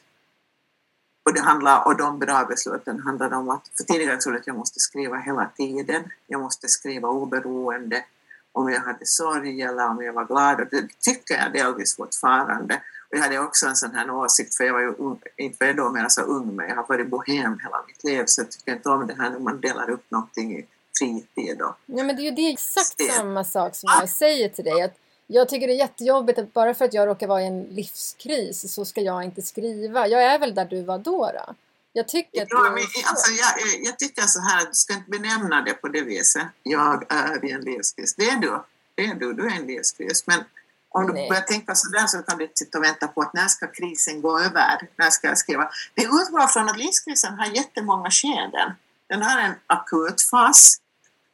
Och, 1.24 1.34
det 1.34 1.40
handlar, 1.40 1.86
och 1.86 1.96
de 1.96 2.18
bra 2.18 2.44
besluten 2.44 3.00
handlade 3.00 3.36
om 3.36 3.50
att, 3.50 3.70
för 3.76 3.84
tidigare 3.84 4.16
trodde 4.16 4.36
jag 4.36 4.40
att 4.40 4.46
jag 4.46 4.56
måste 4.56 4.80
skriva 4.80 5.16
hela 5.16 5.50
tiden. 5.56 6.02
Jag 6.26 6.40
måste 6.40 6.68
skriva 6.68 7.08
oberoende 7.08 8.04
om 8.52 8.70
jag 8.70 8.80
hade 8.80 9.06
sorg 9.06 9.62
eller 9.62 9.88
om 9.88 10.02
jag 10.02 10.12
var 10.12 10.24
glad. 10.24 10.60
Och 10.60 10.66
det 10.70 10.88
tycker 11.00 11.34
jag 11.34 11.52
delvis 11.52 11.96
fortfarande. 11.96 12.74
Och 13.10 13.16
jag 13.16 13.22
hade 13.22 13.38
också 13.38 13.66
en 13.66 13.76
sån 13.76 13.94
här 13.94 14.10
åsikt, 14.10 14.54
för 14.54 14.64
jag 14.64 14.72
var 14.72 14.80
ju 14.80 14.94
ung, 14.94 15.20
inte 15.36 15.56
var 15.60 15.66
jag 15.66 15.76
då 15.76 15.90
mer 15.90 16.08
så 16.08 16.22
ung, 16.22 16.56
men 16.56 16.68
jag 16.68 16.76
har 16.76 16.86
varit 16.88 17.08
bohem 17.08 17.58
hela 17.62 17.84
mitt 17.86 18.04
liv, 18.04 18.24
så 18.26 18.40
jag 18.40 18.50
tycker 18.50 18.72
inte 18.72 18.88
om 18.88 19.06
det 19.06 19.14
här 19.14 19.30
när 19.30 19.38
man 19.38 19.60
delar 19.60 19.90
upp 19.90 20.10
någonting 20.10 20.58
i 20.58 20.66
fritid. 20.98 21.62
Och, 21.62 21.74
Ja, 21.86 22.04
men 22.04 22.16
det 22.16 22.22
är 22.22 22.24
ju 22.24 22.30
det 22.30 22.52
exakt 22.52 23.14
samma 23.16 23.44
sak 23.44 23.76
som 23.76 23.90
jag 24.00 24.08
säger 24.08 24.48
till 24.48 24.64
dig. 24.64 24.82
Att 24.82 24.96
jag 25.26 25.48
tycker 25.48 25.66
det 25.66 25.72
är 25.72 25.78
jättejobbigt 25.78 26.38
att 26.38 26.52
bara 26.52 26.74
för 26.74 26.84
att 26.84 26.94
jag 26.94 27.08
råkar 27.08 27.26
vara 27.26 27.42
i 27.42 27.46
en 27.46 27.62
livskris 27.62 28.74
så 28.74 28.84
ska 28.84 29.00
jag 29.00 29.24
inte 29.24 29.42
skriva. 29.42 30.08
Jag 30.08 30.22
är 30.22 30.38
väl 30.38 30.54
där 30.54 30.64
du 30.64 30.82
var 30.82 30.98
då. 30.98 31.30
då. 31.34 31.54
Jag 31.92 32.08
tycker 32.08 32.42
att 32.42 32.48
Ja, 32.50 32.62
du... 32.64 32.70
men, 32.70 32.84
alltså, 33.04 33.32
jag, 33.32 33.84
jag 33.86 33.98
tycker 33.98 34.22
så 34.22 34.40
här 34.40 34.66
du 34.66 34.70
ska 34.72 34.92
inte 34.94 35.10
benämna 35.10 35.62
det 35.62 35.74
på 35.74 35.88
det 35.88 36.02
viset. 36.02 36.46
Jag 36.62 37.12
är 37.12 37.44
i 37.44 37.50
en 37.50 37.60
livskris. 37.60 38.14
Det 38.14 38.28
är 38.28 38.36
du. 38.36 38.60
Det 38.94 39.06
är 39.06 39.14
du. 39.14 39.32
Du 39.32 39.46
är 39.46 39.50
i 39.50 39.56
en 39.56 39.66
livskris. 39.66 40.26
Men 40.26 40.44
om 40.88 41.06
du 41.06 41.12
Nej. 41.12 41.28
börjar 41.28 41.42
tänka 41.42 41.74
så 41.74 41.88
där 41.88 42.06
så 42.06 42.22
kan 42.22 42.38
du 42.38 42.50
sitta 42.54 42.78
och 42.78 42.84
vänta 42.84 43.08
på 43.08 43.20
att 43.20 43.34
när 43.34 43.48
ska 43.48 43.66
krisen 43.66 44.20
gå 44.20 44.38
över? 44.38 44.88
När 44.96 45.10
ska 45.10 45.26
jag 45.28 45.38
skriva? 45.38 45.70
Det 45.94 46.02
utgår 46.02 46.46
från 46.46 46.68
att 46.68 46.78
livskrisen 46.78 47.34
har 47.38 47.46
jättemånga 47.46 48.10
skeden. 48.10 48.72
Den 49.08 49.22
har 49.22 49.40
en 49.40 49.54
akut 49.66 50.22
fas 50.22 50.76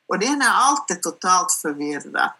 och 0.07 0.19
det 0.19 0.27
är 0.27 0.37
när 0.37 0.51
allt 0.51 0.91
är 0.91 0.95
totalt 0.95 1.53
förvirrat. 1.53 2.39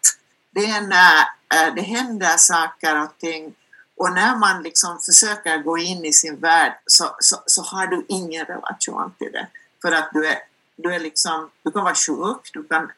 Det 0.51 0.65
är 0.65 0.81
när 0.81 1.19
eh, 1.67 1.73
det 1.75 1.81
händer 1.81 2.37
saker 2.37 3.03
och 3.03 3.17
ting 3.17 3.55
och 3.97 4.13
när 4.13 4.35
man 4.35 4.63
liksom 4.63 4.99
försöker 4.99 5.57
gå 5.57 5.77
in 5.77 6.05
i 6.05 6.13
sin 6.13 6.39
värld 6.39 6.73
så, 6.85 7.15
så, 7.19 7.43
så 7.45 7.61
har 7.61 7.87
du 7.87 8.05
ingen 8.07 8.45
relation 8.45 9.13
till 9.17 9.31
det. 9.31 9.47
För 9.81 9.91
att 9.91 10.09
du 10.13 10.27
är, 10.27 10.37
du 10.75 10.93
är 10.93 10.99
liksom, 10.99 11.49
du 11.63 11.71
kan 11.71 11.83
vara 11.83 11.95
sjuk, 11.95 12.49
du 12.53 12.63
kan, 12.63 12.91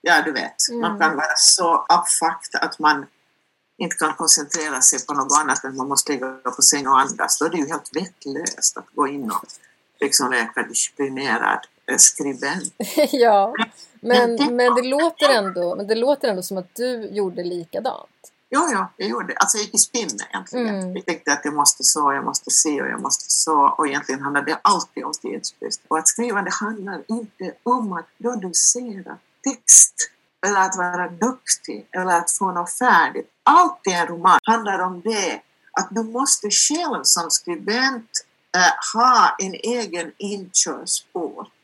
ja 0.00 0.22
du 0.22 0.32
vet, 0.32 0.54
man 0.70 0.84
Mm. 0.90 1.00
kan 1.00 1.16
vara 1.16 1.36
så 1.36 1.86
uppfucked 1.98 2.60
att 2.60 2.78
man 2.78 3.06
inte 3.78 3.96
kan 3.96 4.14
koncentrera 4.14 4.80
sig 4.82 5.06
på 5.06 5.14
något 5.14 5.38
annat 5.40 5.64
än 5.64 5.76
man 5.76 5.88
måste 5.88 6.12
ligga 6.12 6.32
på 6.56 6.62
säng 6.62 6.86
och 6.88 7.00
andas. 7.00 7.38
Då 7.38 7.44
är 7.44 7.50
det 7.50 7.56
ju 7.56 7.68
helt 7.68 7.96
vettlöst 7.96 8.76
att 8.76 8.86
gå 8.94 9.08
in 9.08 9.30
och 9.30 9.44
liksom 10.00 10.30
leka 10.30 10.62
disciplinerad 10.62 11.66
skribent. 11.98 12.74
ja, 13.12 13.54
men, 14.00 14.56
Men- 14.56 14.74
det 14.74 14.82
låter 14.82 15.28
ändå, 15.28 15.76
men 15.76 15.86
det 15.86 15.94
låter 15.94 16.28
ändå 16.28 16.42
som 16.42 16.58
att 16.58 16.74
du 16.74 17.08
gjorde 17.12 17.44
likadant. 17.44 18.08
Ja, 18.52 18.68
ja, 18.72 18.92
jag 18.96 19.08
gjorde. 19.08 19.34
Alltså 19.36 19.56
jag 19.56 19.64
gick 19.64 19.74
i 19.74 19.78
spinn 19.78 20.18
egentligen. 20.30 20.68
Mm. 20.68 20.96
Jag 20.96 21.06
tänkte 21.06 21.32
att 21.32 21.40
jag 21.44 21.54
måste 21.54 21.84
så, 21.84 22.12
jag 22.12 22.24
måste 22.24 22.50
se 22.50 22.82
och 22.82 22.88
jag 22.88 23.00
måste 23.02 23.24
så. 23.28 23.74
Och 23.78 23.88
egentligen 23.88 24.20
handlar 24.20 24.42
det 24.42 24.58
alltid 24.62 25.04
om 25.04 25.12
tidsbrist. 25.12 25.80
Och 25.88 25.98
att 25.98 26.08
skriva 26.08 26.42
det 26.42 26.50
handlar 26.50 27.02
inte 27.08 27.54
om 27.62 27.92
att 27.92 28.06
producera 28.22 29.18
text 29.44 30.10
eller 30.46 30.60
att 30.60 30.76
vara 30.76 31.08
duktig 31.08 31.86
eller 31.90 32.18
att 32.18 32.30
få 32.30 32.52
något 32.52 32.72
färdigt. 32.78 33.30
Allt 33.42 33.86
i 33.86 33.92
en 33.92 34.06
roman 34.06 34.38
handlar 34.42 34.78
om 34.78 35.00
det 35.00 35.40
att 35.72 35.88
du 35.90 36.02
måste 36.02 36.50
själv 36.50 37.00
som 37.02 37.30
skribent 37.30 38.10
eh, 38.56 38.98
ha 38.98 39.36
en 39.38 39.54
egen 39.54 40.12
inkörsport 40.18 41.62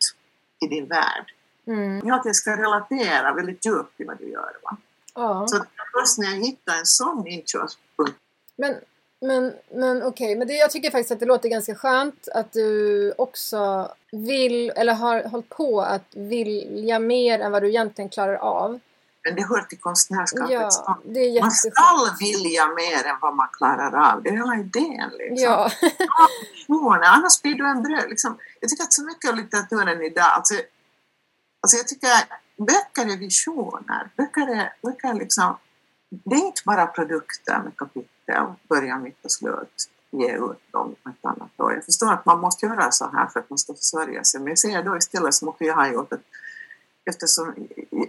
i 0.65 0.67
din 0.67 0.87
värld. 0.87 1.33
Mm. 1.67 2.13
Att 2.13 2.25
jag 2.25 2.37
ska 2.37 2.57
relatera 2.57 3.35
väldigt 3.35 3.67
djupt 3.67 3.97
till 3.97 4.07
vad 4.07 4.19
du 4.19 4.31
gör. 4.31 4.53
Va? 4.63 4.77
Ja. 5.15 5.47
Så 5.49 5.65
först 5.93 6.19
när 6.19 6.27
jag 6.27 6.41
hittar 6.41 6.79
en 6.79 6.87
sån 6.87 7.27
inkörspunkt 7.27 8.19
Men, 8.57 8.75
men, 9.21 9.53
men 9.71 10.03
okej, 10.03 10.37
men 10.37 10.49
det, 10.49 10.55
jag 10.55 10.71
tycker 10.71 10.91
faktiskt 10.91 11.13
att 11.13 11.21
det 11.21 11.27
låter 11.27 11.49
ganska 11.49 11.75
skönt 11.75 12.29
att 12.35 12.53
du 12.53 13.13
också 13.19 13.93
vill, 14.13 14.71
eller 14.71 14.95
har 14.95 15.23
hållit 15.23 15.49
på 15.49 15.81
att 15.81 16.15
vilja 16.15 16.99
mer 16.99 17.39
än 17.41 17.53
vad 17.53 17.63
du 17.63 17.69
egentligen 17.69 18.09
klarar 18.09 18.35
av. 18.35 18.81
Men 19.27 19.35
det 19.37 19.43
hör 19.43 19.61
till 19.63 19.79
konstnärskapets 19.79 20.83
Ja, 20.87 21.01
Man 21.05 21.15
jätteskönt. 21.15 21.55
ska 21.75 22.17
vilja 22.21 22.67
mer 22.67 23.07
än 23.07 23.17
vad 23.21 23.35
man 23.37 23.49
klarar 23.53 24.13
av. 24.13 24.23
Det 24.23 24.29
är 24.29 24.33
hela 24.33 24.57
idén. 24.57 25.11
Liksom. 25.19 25.37
Ja, 25.39 25.71
annars 27.15 27.43
blir 27.43 27.55
du 27.55 27.67
en 27.69 27.83
bröd. 27.83 28.09
Liksom. 28.09 28.39
Jag 28.61 28.71
tycker 28.71 28.85
att 28.85 28.93
så 28.93 29.05
mycket 29.05 29.31
av 29.31 29.37
litteraturen 29.37 30.03
idag, 30.03 30.25
alltså, 30.25 30.55
alltså 31.63 31.77
jag 31.77 31.89
tycker 31.89 32.09
böcker 32.57 33.13
är 33.13 33.17
visioner. 33.17 34.11
Böcker 34.17 34.49
är, 34.49 34.73
böcker 34.83 35.09
är 35.09 35.15
liksom, 35.15 35.57
det 36.11 36.35
är 36.35 36.45
inte 36.47 36.63
bara 36.65 36.87
produkter 36.87 37.59
med 37.65 37.77
kapitel, 37.77 38.45
början, 38.69 39.03
mitt 39.03 39.25
och 39.25 39.33
slut, 39.33 39.91
ge 40.11 40.33
ut 40.37 40.73
dem 40.73 40.95
ett 41.11 41.25
annat 41.25 41.61
år. 41.61 41.75
Jag 41.75 41.85
förstår 41.85 42.13
att 42.13 42.27
man 42.27 42.41
måste 42.41 42.67
göra 42.67 42.91
så 42.91 43.11
här 43.13 43.27
för 43.27 43.41
att 43.41 43.51
man 43.51 43.59
ska 43.59 43.75
försörja 43.75 44.25
sig, 44.25 44.41
men 44.41 44.49
jag 44.49 44.59
säger 44.59 44.83
då 44.83 44.97
istället 44.97 45.35
som 45.35 45.49
också 45.49 45.65
jag 45.65 45.75
har 45.75 45.93
gjort 45.93 46.13
att 46.13 46.21
eftersom 47.07 47.55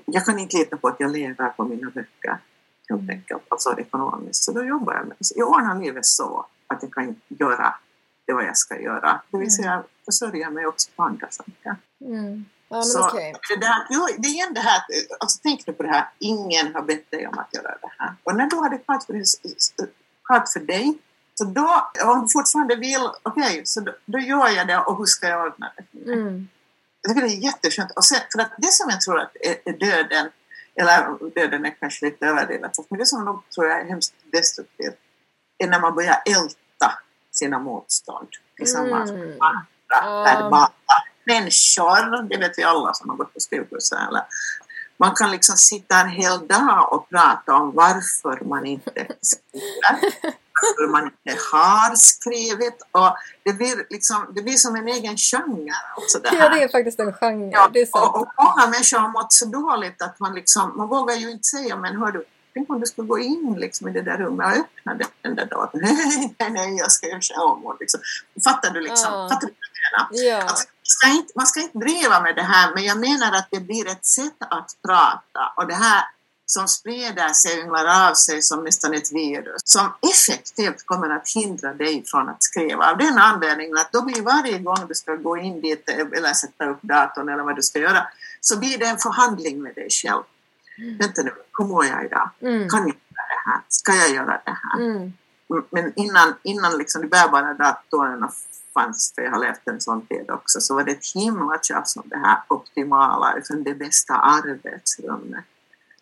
jag 0.06 0.26
kan 0.26 0.40
inte 0.40 0.58
lita 0.58 0.78
på 0.78 0.88
att 0.88 0.96
jag 1.00 1.12
lever 1.12 1.50
på 1.50 1.64
mina 1.64 1.90
böcker 1.90 2.38
helt 2.90 3.10
enkelt, 3.10 3.44
alltså 3.50 3.80
ekonomiskt. 3.80 4.44
Så 4.44 4.52
då 4.52 4.64
jobbar 4.64 4.94
jag 4.94 5.08
med 5.08 5.18
Jag 5.36 5.50
ordnar 5.50 5.80
livet 5.82 6.06
så 6.06 6.46
att 6.68 6.84
jag 6.84 6.94
kan 6.94 7.16
göra 7.28 7.76
det 8.26 8.34
vad 8.34 8.44
jag 8.46 8.58
ska 8.58 8.80
göra. 8.82 9.22
Det 9.32 9.38
vill 9.38 9.52
säga 9.56 9.84
försörja 10.06 10.50
mig 10.50 10.66
också 10.66 10.90
på 10.96 11.04
andra 11.04 11.28
saker. 11.32 11.76
Mm. 12.02 12.46
Ja, 12.70 12.82
Så 12.82 13.08
okej. 13.08 13.34
det, 13.50 13.56
där, 13.56 13.86
det 14.18 14.28
är 14.28 14.32
igen 14.32 14.54
det 14.54 14.60
här, 14.60 14.82
alltså 15.20 15.40
tänk 15.44 15.68
nu 15.68 15.74
på 15.74 15.84
det 15.84 15.90
här, 15.90 16.10
ingen 16.20 16.76
har 16.76 16.82
bett 16.82 17.12
dig 17.12 17.28
om 17.28 17.38
att 17.38 17.54
göra 17.54 17.78
det 17.82 17.90
här. 17.98 18.16
Och 18.24 18.36
när 18.36 18.50
du 18.50 18.56
har 18.56 18.70
det 18.70 18.78
klart 18.78 19.04
för, 19.04 19.14
dig- 19.14 19.92
klart 20.26 20.50
för 20.50 20.60
dig, 20.60 20.98
så 21.34 21.44
då, 21.44 21.92
om 22.06 22.22
du 22.22 22.28
fortfarande 22.34 22.76
vill, 22.76 23.10
okej, 23.24 23.62
så 23.66 23.80
då, 23.80 23.92
då 24.06 24.20
gör 24.20 24.48
jag 24.50 24.68
det 24.68 24.78
och 24.80 24.98
hur 24.98 25.06
ska 25.06 25.28
jag 25.28 25.46
ordna 25.48 25.72
det? 25.92 26.12
Mm. 26.14 26.48
Det 27.14 27.22
är 27.22 27.44
jätteskönt. 27.44 27.92
Och 27.92 28.06
sen, 28.06 28.20
för 28.36 28.42
att 28.42 28.52
det 28.58 28.72
som 28.72 28.90
jag 28.90 29.02
tror 29.02 29.20
att 29.20 29.32
är, 29.66 29.74
döden, 29.80 30.30
eller 30.82 31.30
döden 31.36 31.66
är 31.66 31.76
kanske 31.80 32.06
lite 32.06 32.26
överdrivet, 32.26 32.72
men 32.90 33.00
det 33.00 33.06
som 33.06 33.26
nog 33.26 33.50
tror 33.50 33.68
jag 33.68 33.82
är 33.82 33.86
hemskt 33.86 34.14
destruktivt, 34.32 34.98
är 35.58 35.68
när 35.68 35.80
man 35.80 35.96
börjar 35.96 36.22
älta 36.26 37.00
sina 37.32 37.60
motstånd 37.60 38.28
tillsammans 38.58 39.12
med 39.12 39.22
Mm. 39.24 39.38
andra 39.42 39.68
Ja. 39.90 40.24
verbala 40.24 40.72
människor, 41.26 42.24
det 42.30 42.38
vet 42.38 42.58
vi 42.58 42.64
alla 42.64 42.94
som 42.94 43.10
har 43.10 43.18
gått 43.18 43.34
på 43.34 43.40
skrivkurser. 43.40 44.08
Eller. 44.08 44.24
Man 44.98 45.16
kan 45.16 45.32
liksom 45.32 45.56
sitta 45.58 46.00
en 46.00 46.10
hel 46.10 46.48
dag 46.48 46.94
och 46.94 47.10
prata 47.10 47.54
om 47.56 47.72
varför 47.76 48.46
man 48.46 48.66
inte 48.66 49.08
skriver, 49.22 50.34
varför 50.62 50.92
man 50.92 51.04
inte 51.04 51.40
har 51.52 51.96
skrivit 51.96 52.82
och 52.92 53.16
det 53.44 53.54
blir, 53.54 53.86
liksom, 53.90 54.32
det 54.36 54.42
blir 54.42 54.56
som 54.56 54.76
en 54.76 54.88
egen 54.88 55.18
genre 55.18 55.74
också 55.98 56.20
det 56.20 56.30
här. 56.30 56.38
Ja, 56.38 56.50
det 56.50 56.64
är 56.64 56.68
faktiskt 56.68 57.00
en 57.00 57.14
genre. 57.14 57.52
Ja, 57.54 57.70
det 57.74 57.80
är 57.82 57.86
sant. 57.86 58.16
och, 58.16 58.22
och 58.22 58.28
många 58.38 58.68
människor 58.68 58.98
har 58.98 59.10
mått 59.10 59.34
så 59.34 59.46
dåligt 59.46 60.02
att 60.02 60.20
man 60.20 60.36
liksom, 60.36 60.78
man 60.78 60.88
vågar 60.88 61.16
ju 61.16 61.32
inte 61.32 61.44
säga 61.44 61.76
men 61.76 61.96
hör 61.96 62.12
du, 62.12 62.26
tänk 62.54 62.70
om 62.70 62.80
du 62.80 62.86
skulle 62.86 63.08
gå 63.08 63.20
in 63.20 63.56
liksom 63.60 63.88
i 63.88 63.92
det 63.92 64.02
där 64.02 64.18
rummet 64.18 64.46
och 64.48 64.54
öppna 64.60 65.06
den 65.22 65.36
där 65.36 65.46
dörren. 65.46 65.70
Nej, 65.74 66.36
nej, 66.40 66.52
nej, 66.52 66.76
jag 66.78 66.92
ska 66.92 67.08
göra 67.08 67.22
självmord. 67.22 67.78
Liksom. 67.80 68.00
Fattar 68.44 68.70
du 68.74 68.82
liksom? 68.82 69.14
Ja. 69.14 69.30
Fattar 69.30 69.48
du 69.48 69.54
vad 69.54 69.70
jag 69.74 69.84
menar? 69.88 70.30
Ja. 70.30 70.42
Alltså, 70.42 70.66
man, 70.68 70.84
ska 70.84 71.08
inte, 71.08 71.34
man 71.36 71.48
ska 71.48 71.62
inte 71.62 71.78
driva 71.78 72.22
med 72.22 72.36
det 72.36 72.48
här, 72.54 72.74
men 72.76 72.84
jag 72.84 72.98
menar 72.98 73.32
att 73.38 73.48
det 73.52 73.60
blir 73.60 73.88
ett 73.88 74.06
sätt 74.06 74.38
att 74.40 74.72
prata 74.88 75.54
och 75.56 75.68
det 75.68 75.74
här 75.74 76.04
som 76.50 76.68
sprider 76.68 77.34
sig, 77.34 77.60
ynglar 77.60 78.10
av 78.10 78.14
sig 78.14 78.42
som 78.42 78.64
nästan 78.64 78.94
ett 78.94 79.12
virus, 79.12 79.62
som 79.64 79.94
effektivt 80.12 80.86
kommer 80.86 81.10
att 81.10 81.30
hindra 81.30 81.74
dig 81.74 82.04
från 82.08 82.30
att 82.30 82.44
skriva. 82.44 82.92
Av 82.92 82.98
den 82.98 83.18
anledningen 83.18 83.78
att 83.78 83.92
då 83.92 84.02
blir 84.02 84.22
varje 84.22 84.60
gång 84.60 84.88
du 84.88 84.96
ska 84.96 85.16
gå 85.16 85.38
in 85.38 85.62
dit 85.62 85.90
eller 85.90 86.34
sätta 86.34 86.70
upp 86.70 86.82
datorn 86.82 87.30
eller 87.30 87.44
vad 87.44 87.56
du 87.56 87.62
ska 87.62 87.80
göra, 87.80 88.08
så 88.42 88.60
blir 88.60 88.78
det 88.78 88.86
en 88.86 88.98
förhandling 88.98 89.62
med 89.62 89.76
dig 89.76 89.88
själv. 89.90 90.24
Vänta 91.00 91.22
nu, 91.24 91.32
hur 91.58 91.66
mår 91.66 91.86
jag 91.86 92.06
idag? 92.06 92.30
Mm. 92.42 92.70
Kan 92.70 92.80
jag 92.80 92.88
göra 92.88 93.28
det 93.30 93.52
här? 93.52 93.62
Ska 93.70 93.94
jag 93.94 94.10
göra 94.10 94.42
det 94.46 94.58
här? 94.64 94.80
Mm. 94.80 95.14
Men 95.70 95.94
innan, 95.96 96.36
innan 96.44 96.78
liksom 96.78 97.02
de 97.02 97.08
bärbara 97.08 97.54
datorerna 97.54 98.32
fanns, 98.74 99.14
för 99.16 99.22
jag 99.22 99.32
har 99.32 99.40
levt 99.40 99.68
en 99.68 99.82
sån 99.82 100.06
tid 100.06 100.30
också, 100.30 100.62
så 100.62 100.76
var 100.76 100.84
det 100.84 100.92
ett 100.92 101.12
himla 101.16 101.60
tjafs 101.62 101.98
om 101.98 102.04
det 102.06 102.18
här 102.18 102.38
optimala, 102.48 103.34
liksom 103.36 103.64
det 103.64 103.74
bästa 103.74 104.14
arbetsrummet. 104.14 105.46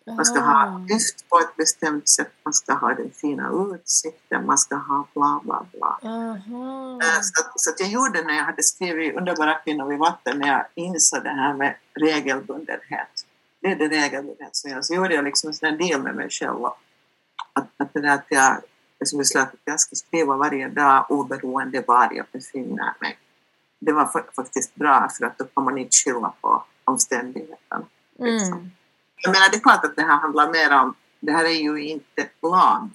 Man 0.06 0.24
ska 0.24 0.40
ha 0.40 0.78
lyft 0.88 1.28
på 1.28 1.38
ett 1.38 1.56
bestämt 1.56 2.08
sätt, 2.08 2.32
man 2.42 2.52
ska 2.54 2.74
ha 2.74 2.94
den 2.94 3.10
fina 3.10 3.50
utsikten, 3.74 4.46
man 4.46 4.58
ska 4.58 4.74
ha 4.76 5.06
bla 5.14 5.40
bla 5.44 5.66
bla. 5.72 5.98
Aha. 6.10 7.00
Eh, 7.02 7.20
Så, 7.22 7.42
att, 7.44 7.60
så 7.60 7.70
att 7.70 7.80
jag 7.80 7.88
gjorde 7.88 8.22
när 8.22 8.34
jag 8.36 8.44
hade 8.44 8.62
skrivit 8.62 9.16
Underbara 9.16 9.54
kvinnor 9.54 9.86
vid 9.88 9.98
vatten, 9.98 10.38
när 10.38 10.48
jag 10.48 10.64
insåg 10.74 11.22
det 11.22 11.28
här 11.30 11.54
med 11.54 11.74
regelbundenhet. 11.94 13.08
Det 13.60 13.66
är 13.72 13.76
det 13.76 13.88
regelbundenhet 13.88 14.56
som 14.56 14.70
jag 14.70 14.84
så 14.84 14.94
gjorde 14.94 15.14
jag 15.14 15.24
liksom 15.24 15.48
en 15.48 15.54
sån 15.54 15.78
deal 15.78 16.02
med 16.02 16.14
mig 16.16 16.30
själv. 16.30 16.64
Att, 16.64 17.68
att 17.76 17.92
det 17.94 18.00
där 18.00 18.14
att 18.14 18.26
jag, 18.28 18.56
jag 18.98 19.18
beslöt 19.18 19.48
att 19.48 19.60
jag 19.64 19.80
ska 19.80 19.96
skriva 19.96 20.36
varje 20.36 20.68
dag 20.68 21.06
oberoende 21.10 21.84
var 21.86 22.12
jag 22.12 22.26
befinner 22.32 22.94
mig. 23.00 23.18
Det 23.80 23.92
var 23.92 24.04
fa- 24.04 24.34
faktiskt 24.36 24.74
bra 24.74 25.08
för 25.18 25.26
att 25.26 25.38
då 25.38 25.44
kan 25.44 25.64
man 25.64 25.78
inte 25.78 25.96
skylla 26.04 26.32
på 26.40 26.64
omständigheterna. 26.84 27.84
Liksom. 28.18 28.52
Mm. 28.52 28.70
Jag 29.22 29.32
menar, 29.32 29.50
det 29.50 29.56
är 29.56 29.60
klart 29.60 29.84
att 29.84 29.96
det 29.96 30.02
här 30.02 30.16
handlar 30.16 30.52
mer 30.52 30.72
om, 30.80 30.94
det 31.20 31.32
här 31.32 31.44
är 31.44 31.60
ju 31.60 31.84
inte 31.84 32.28
lag. 32.42 32.90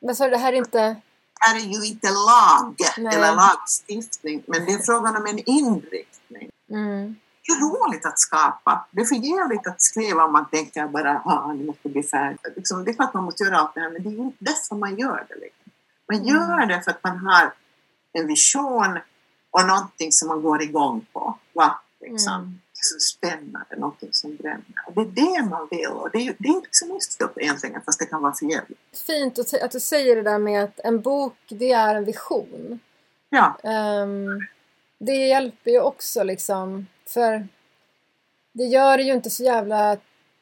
Men 0.00 0.16
så 0.16 0.28
det 0.28 0.36
här 0.36 0.52
är 0.52 0.56
inte... 0.56 0.78
Det 0.78 1.48
här 1.48 1.56
är 1.56 1.60
ju 1.60 1.86
inte 1.86 2.08
lag 2.10 2.76
Nej. 2.98 3.14
eller 3.14 3.34
lagstiftning, 3.34 4.42
men 4.46 4.64
det 4.64 4.72
är 4.72 4.78
frågan 4.78 5.16
om 5.16 5.26
en 5.26 5.38
inriktning. 5.38 6.50
Mm. 6.70 7.16
Det 7.46 7.52
är 7.52 7.60
roligt 7.60 8.06
att 8.06 8.18
skapa. 8.18 8.86
Det 8.90 9.00
är 9.00 9.04
för 9.04 9.14
jävligt 9.14 9.66
att 9.66 9.82
skriva 9.82 10.24
om 10.24 10.32
man 10.32 10.48
tänker 10.50 10.88
bara 10.88 11.22
ah, 11.24 11.52
nu 11.52 11.66
måste 11.66 11.88
bli 11.88 12.02
färdig. 12.02 12.38
Liksom, 12.56 12.84
det 12.84 12.90
är 12.90 12.94
klart 12.94 13.14
man 13.14 13.24
måste 13.24 13.44
göra 13.44 13.58
allt 13.58 13.74
det 13.74 13.80
här, 13.80 13.90
men 13.90 14.02
det 14.02 14.08
är 14.08 14.12
ju 14.12 14.18
inte 14.18 14.44
därför 14.44 14.74
man 14.76 14.98
gör 14.98 15.26
det. 15.28 15.34
Liksom. 15.34 15.72
Man 16.12 16.24
gör 16.24 16.66
det 16.66 16.82
för 16.82 16.90
att 16.90 17.04
man 17.04 17.26
har 17.26 17.52
en 18.12 18.26
vision 18.26 18.98
och 19.50 19.66
någonting 19.66 20.12
som 20.12 20.28
man 20.28 20.42
går 20.42 20.62
igång 20.62 21.06
på. 21.12 21.38
Va? 21.52 21.80
Liksom. 22.00 22.34
Mm. 22.34 22.60
Som 22.84 23.00
spännande, 23.00 23.76
någonting 23.76 24.08
som 24.12 24.36
bränner. 24.36 24.64
Och 24.86 24.94
det 24.94 25.00
är 25.00 25.36
det 25.36 25.50
man 25.50 25.68
vill 25.70 25.88
och 25.88 26.10
det 26.12 26.18
är, 26.18 26.36
det 26.38 26.48
är 26.48 26.62
så 26.70 26.86
nytt 26.86 27.36
egentligen, 27.36 27.80
fast 27.82 27.98
det 27.98 28.06
kan 28.06 28.22
vara 28.22 28.32
för 28.32 28.46
jävligt. 28.46 28.78
Fint 29.06 29.38
att, 29.38 29.70
du 29.70 29.80
säger 29.80 30.16
det 30.16 30.22
där 30.22 30.38
med 30.38 30.64
att 30.64 30.80
en 30.80 31.00
bok, 31.00 31.36
det 31.48 31.72
är 31.72 31.94
en 31.94 32.04
vision. 32.04 32.80
Ja, 33.28 33.58
Ehm, 33.62 34.46
det 34.98 35.12
hjälper 35.12 35.70
ju 35.70 35.80
också 35.80 36.22
liksom. 36.22 36.86
För 37.06 37.48
det 38.52 38.64
gör 38.64 38.96
det 38.96 39.02
ju 39.02 39.12
inte 39.12 39.30
så 39.30 39.44
jävla... 39.44 39.96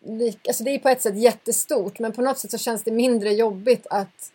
Lik, 0.04 0.48
alltså 0.48 0.64
det 0.64 0.70
är 0.70 0.78
på 0.78 0.88
ett 0.88 1.02
sätt 1.02 1.16
jättestort 1.16 1.98
men 1.98 2.12
på 2.12 2.22
något 2.22 2.38
sätt 2.38 2.50
så 2.50 2.58
känns 2.58 2.82
det 2.82 2.90
mindre 2.90 3.32
jobbigt 3.32 3.86
att, 3.90 4.32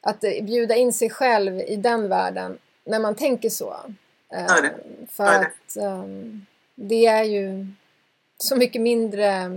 att 0.00 0.20
bjuda 0.20 0.76
in 0.76 0.92
sig 0.92 1.10
själv 1.10 1.60
i 1.60 1.76
den 1.76 2.08
världen 2.08 2.58
när 2.84 2.98
man 2.98 3.14
tänker 3.14 3.50
så. 3.50 3.76
Det. 4.28 4.74
För 5.10 5.24
att 5.24 5.76
ehm, 5.76 6.46
det 6.76 7.06
är 7.06 7.24
ju 7.24 7.66
så 8.38 8.56
mycket 8.56 8.82
mindre 8.82 9.50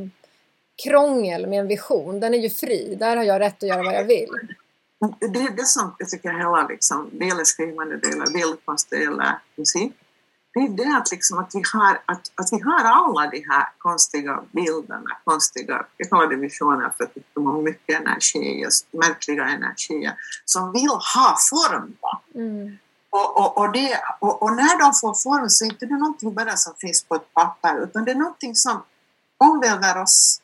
krångel 0.84 1.48
med 1.48 1.60
en 1.60 1.68
vision. 1.68 2.20
Den 2.20 2.34
är 2.34 2.38
ju 2.38 2.50
fri. 2.50 2.96
Där 3.00 3.18
har 3.18 3.24
jag 3.24 3.40
rätt 3.40 3.64
att 3.64 3.70
göra 3.70 3.84
vad 3.84 3.94
jag 3.94 4.06
vill. 4.06 4.30
det 5.20 5.40
är 5.40 5.56
det 5.56 5.66
som 5.66 5.96
jag 6.00 6.10
tycker 6.10 6.30
hela 6.30 6.68
liksom, 6.68 7.10
gäller 7.12 7.44
skrivande, 7.44 8.00
gäller 8.10 8.34
bildkonst, 8.34 8.92
gäller 8.92 9.40
musik. 9.56 9.94
Det 10.54 10.60
är 10.60 10.70
det 10.70 10.98
att, 10.98 11.12
liksom, 11.12 11.38
att, 11.38 11.52
vi 11.54 11.62
har, 11.74 12.02
att, 12.06 12.32
att 12.36 12.50
vi 12.52 12.60
har 12.62 12.84
alla 12.84 13.30
de 13.32 13.46
här 13.50 13.68
konstiga 13.78 14.44
bilderna, 14.52 15.18
konstiga, 15.24 15.86
jag 15.98 16.10
kallar 16.10 16.28
det 16.28 16.36
visioner 16.36 16.92
för 16.98 17.04
att 17.04 17.12
de 17.34 17.46
har 17.46 17.62
mycket 17.62 18.02
energi, 18.02 18.66
märkliga 18.92 19.46
energier, 19.46 20.14
som 20.46 20.72
vill 20.72 20.90
ha 20.90 21.38
form. 21.50 21.96
Mm. 22.36 22.78
Och, 23.10 23.38
och, 23.40 23.58
och, 23.58 23.72
det, 23.72 24.02
och, 24.20 24.52
när 24.56 24.80
de 24.80 24.94
får 24.94 25.14
form 25.24 25.50
så 25.50 25.66
är 25.66 25.70
inte 25.70 25.86
det 25.86 25.98
någonting 25.98 26.34
bara 26.34 26.58
som 26.58 26.74
finns 26.76 27.04
på 27.04 27.16
ett 27.16 27.34
papper, 27.34 27.84
utan 27.84 28.06
det 28.06 28.12
är 28.12 28.16
någonting 28.16 28.56
som 28.56 28.84
omvälver 29.38 30.02
oss 30.02 30.42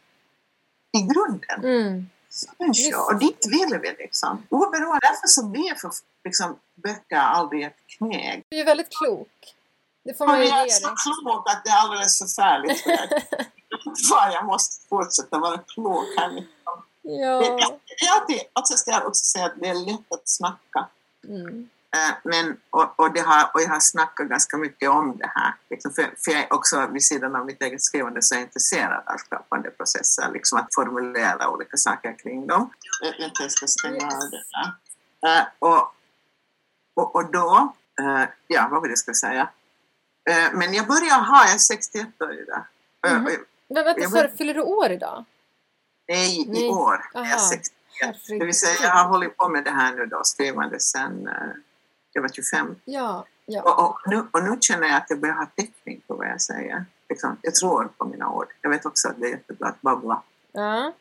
i 0.98 1.02
grunden 1.02 1.64
Mm. 1.64 2.10
människor. 2.60 3.06
Och 3.14 3.20
dit 3.20 3.46
vill 3.50 3.80
vi 3.82 3.96
liksom. 4.04 4.44
Oberoende. 4.50 5.00
Därför 5.02 5.28
så 5.28 5.46
blir 5.46 5.76
för, 5.76 5.92
liksom, 6.24 6.60
böcker 6.76 7.16
aldrig 7.18 7.64
ett 7.64 7.78
knäg. 7.98 8.44
Du 8.50 8.60
är 8.60 8.66
väldigt 8.66 8.90
klok. 8.98 9.56
Det 10.04 10.14
får 10.18 10.28
man 10.28 10.40
ju 10.42 10.46
jag 10.48 10.60
är 10.62 10.66
ge 10.66 10.72
så 10.72 10.88
dig. 10.88 10.96
klok 11.24 11.50
att 11.50 11.64
det 11.66 11.70
är 11.70 11.78
alldeles 11.78 12.18
förfärligt. 12.20 12.82
för 12.84 14.16
jag- 14.16 14.34
jag 14.34 14.46
måste 14.46 14.88
fortsätta 14.90 15.40
vara 15.40 15.58
klok 15.58 16.06
här. 16.18 16.30
Det, 16.32 16.44
Ja. 17.08 17.40
det 17.42 18.06
är 18.06 18.22
alltid, 18.22 18.40
alltså 18.54 18.78
ska 18.78 18.92
jag 18.92 19.06
också 19.08 19.24
säga 19.26 19.46
att 19.46 19.60
det 19.60 19.68
är 19.68 19.74
lätt 19.86 20.12
att 20.14 20.22
snacka. 20.30 20.88
Mm. 21.28 21.70
Eh, 21.96 22.16
Men, 22.24 22.58
och, 22.70 23.00
och, 23.00 23.14
det 23.14 23.20
har, 23.20 23.50
och 23.54 23.62
jag 23.62 23.68
har 23.70 23.80
snackat 23.80 24.28
ganska 24.28 24.58
mycket 24.58 24.90
om 24.90 25.18
det 25.18 25.32
här. 25.36 25.54
Liksom 25.70 25.92
för, 25.94 26.04
för 26.04 26.32
jag 26.32 26.42
är 26.44 26.54
också 26.54 26.88
vid 26.88 27.04
sidan 27.06 27.36
av 27.36 27.46
mitt 27.46 27.62
eget 27.62 27.82
skrivande 27.84 28.22
så 28.22 28.36
är 28.36 28.40
jag 28.40 28.46
intresserad 28.48 29.04
av 29.08 29.18
skapande 29.18 29.70
processer. 29.72 30.32
Liksom 30.34 30.58
att 30.60 30.74
formulera 30.76 31.50
olika 31.50 31.78
saker 31.78 32.16
kring 32.24 32.48
dem. 32.48 32.70
Vänta, 33.20 33.44
jag 33.44 33.52
ska 33.52 33.68
stänga 33.68 34.06
av 34.06 34.20
det 34.32 34.44
där. 34.52 35.38
Eh, 35.40 35.46
och, 35.60 35.94
och, 36.96 37.16
och 37.16 37.32
då, 37.32 37.74
eh, 38.00 38.30
ja 38.48 38.68
vad 38.72 38.82
var 38.82 38.88
det 38.88 38.92
jag 38.92 38.98
skulle 39.00 39.16
säga? 39.16 39.50
Eh, 40.30 40.54
men 40.54 40.74
jag 40.74 40.88
börjar 40.88 41.20
ha, 41.20 41.46
jag 41.46 41.54
är 41.54 41.58
61 41.58 42.22
år 42.22 42.34
idag. 42.34 42.64
Mhm. 43.08 43.26
och- 43.26 43.32
Men 43.68 43.84
vänta, 43.86 44.02
Jag 44.02 44.38
fyller 44.38 44.54
du 44.54 44.62
år 44.62 44.92
idag? 44.92 45.26
Nej, 46.08 46.42
i 46.42 46.46
Nej. 46.52 46.70
år 46.70 46.94
är 47.14 47.20
jag 47.20 47.26
Aha. 47.32 47.50
61. 47.50 48.16
Det 48.40 48.46
vill 48.46 48.60
säga 48.60 48.74
jag 48.82 48.92
har 48.92 49.06
hållit 49.08 49.38
på 49.38 49.50
med 49.50 49.64
det 49.64 49.72
här 49.72 49.94
nu 49.96 50.06
då, 50.06 50.22
skrivande 50.24 50.80
sedan 50.80 51.30
jag 52.16 52.22
var 52.22 52.30
25. 52.30 52.76
Ja, 52.86 53.26
ja. 53.46 53.62
Och, 53.62 53.90
och, 53.90 54.00
nu, 54.06 54.28
och 54.32 54.44
nu 54.44 54.58
känner 54.62 54.88
jag 54.88 54.98
att 54.98 55.10
jag 55.10 55.20
börjar 55.20 55.36
ha 55.36 55.46
täckning 55.46 56.02
på 56.08 56.16
vad 56.16 56.28
jag 56.28 56.42
säger. 56.42 56.86
Liksom, 57.10 57.38
jag 57.42 57.56
tror 57.56 57.90
på 57.98 58.06
mina 58.06 58.32
ord. 58.32 58.48
Jag 58.62 58.70
vet 58.70 58.86
också 58.86 59.08
att 59.10 59.20
det 59.20 59.26
är 59.28 59.32
jättebra 59.32 59.68
att 59.68 59.82
babbla. 59.82 60.22
ja. 60.52 60.94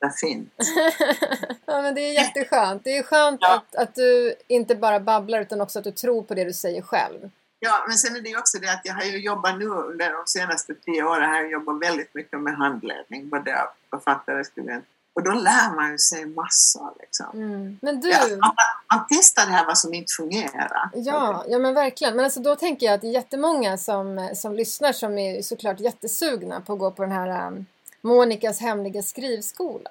Det 0.00 0.06
är 0.06 0.10
fint. 0.10 0.52
ja 1.66 1.82
men 1.82 1.94
det 1.94 2.00
är 2.00 2.12
jätteskönt. 2.12 2.84
Det 2.84 2.98
är 2.98 3.02
skönt 3.02 3.38
Ja. 3.42 3.54
att, 3.56 3.74
att 3.74 3.94
du 3.94 4.34
inte 4.48 4.74
bara 4.74 5.00
babblar 5.00 5.40
utan 5.40 5.60
också 5.60 5.78
att 5.78 5.84
du 5.84 5.90
tror 5.92 6.22
på 6.22 6.34
det 6.34 6.44
du 6.44 6.52
säger 6.52 6.82
själv. 6.82 7.30
Ja, 7.58 7.84
men 7.88 7.96
sen 7.96 8.16
är 8.16 8.20
det 8.20 8.28
ju 8.28 8.38
också 8.38 8.58
det 8.58 8.72
att 8.72 8.80
jag 8.84 8.94
har 8.94 9.02
ju 9.02 9.18
jobbat 9.18 9.58
nu 9.58 9.64
under 9.66 10.12
de 10.12 10.22
senaste 10.26 10.74
tio 10.74 11.04
åren 11.04 11.28
har 11.30 11.36
jag 11.36 11.50
jobbat 11.50 11.82
väldigt 11.82 12.14
mycket 12.14 12.40
med 12.40 12.56
handledning, 12.56 13.28
både 13.28 13.62
av 13.62 13.68
författare, 13.90 14.44
skribent, 14.44 14.84
Och 15.14 15.22
då 15.22 15.30
lär 15.30 15.74
man 15.76 15.90
ju 15.92 15.98
sig 15.98 16.26
massor. 16.26 16.92
Liksom. 17.00 17.26
Mm. 17.34 17.78
Men 17.82 18.00
du, 18.00 18.08
Ja, 18.10 18.18
man, 18.28 18.54
man 18.94 19.06
testar 19.08 19.46
det 19.46 19.52
här 19.52 19.66
vad 19.66 19.78
som 19.78 19.94
inte 19.94 20.12
fungerar. 20.16 20.90
ja, 20.94 21.44
ja 21.48 21.58
men 21.58 21.74
verkligen. 21.74 22.16
Men 22.16 22.24
alltså 22.24 22.40
då 22.40 22.56
tänker 22.56 22.86
jag 22.86 22.94
att 22.94 23.00
det 23.00 23.06
är 23.06 23.12
jättemånga 23.12 23.78
som, 23.78 24.30
som 24.34 24.54
lyssnar 24.54 24.92
som 24.92 25.18
är 25.18 25.42
såklart 25.42 25.80
jättesugna 25.80 26.60
på 26.60 26.72
att 26.72 26.78
gå 26.78 26.90
på 26.90 27.02
den 27.02 27.12
här 27.12 27.46
um, 27.46 27.66
Monikas 28.00 28.60
hemliga 28.60 29.02
skrivskola. 29.02 29.90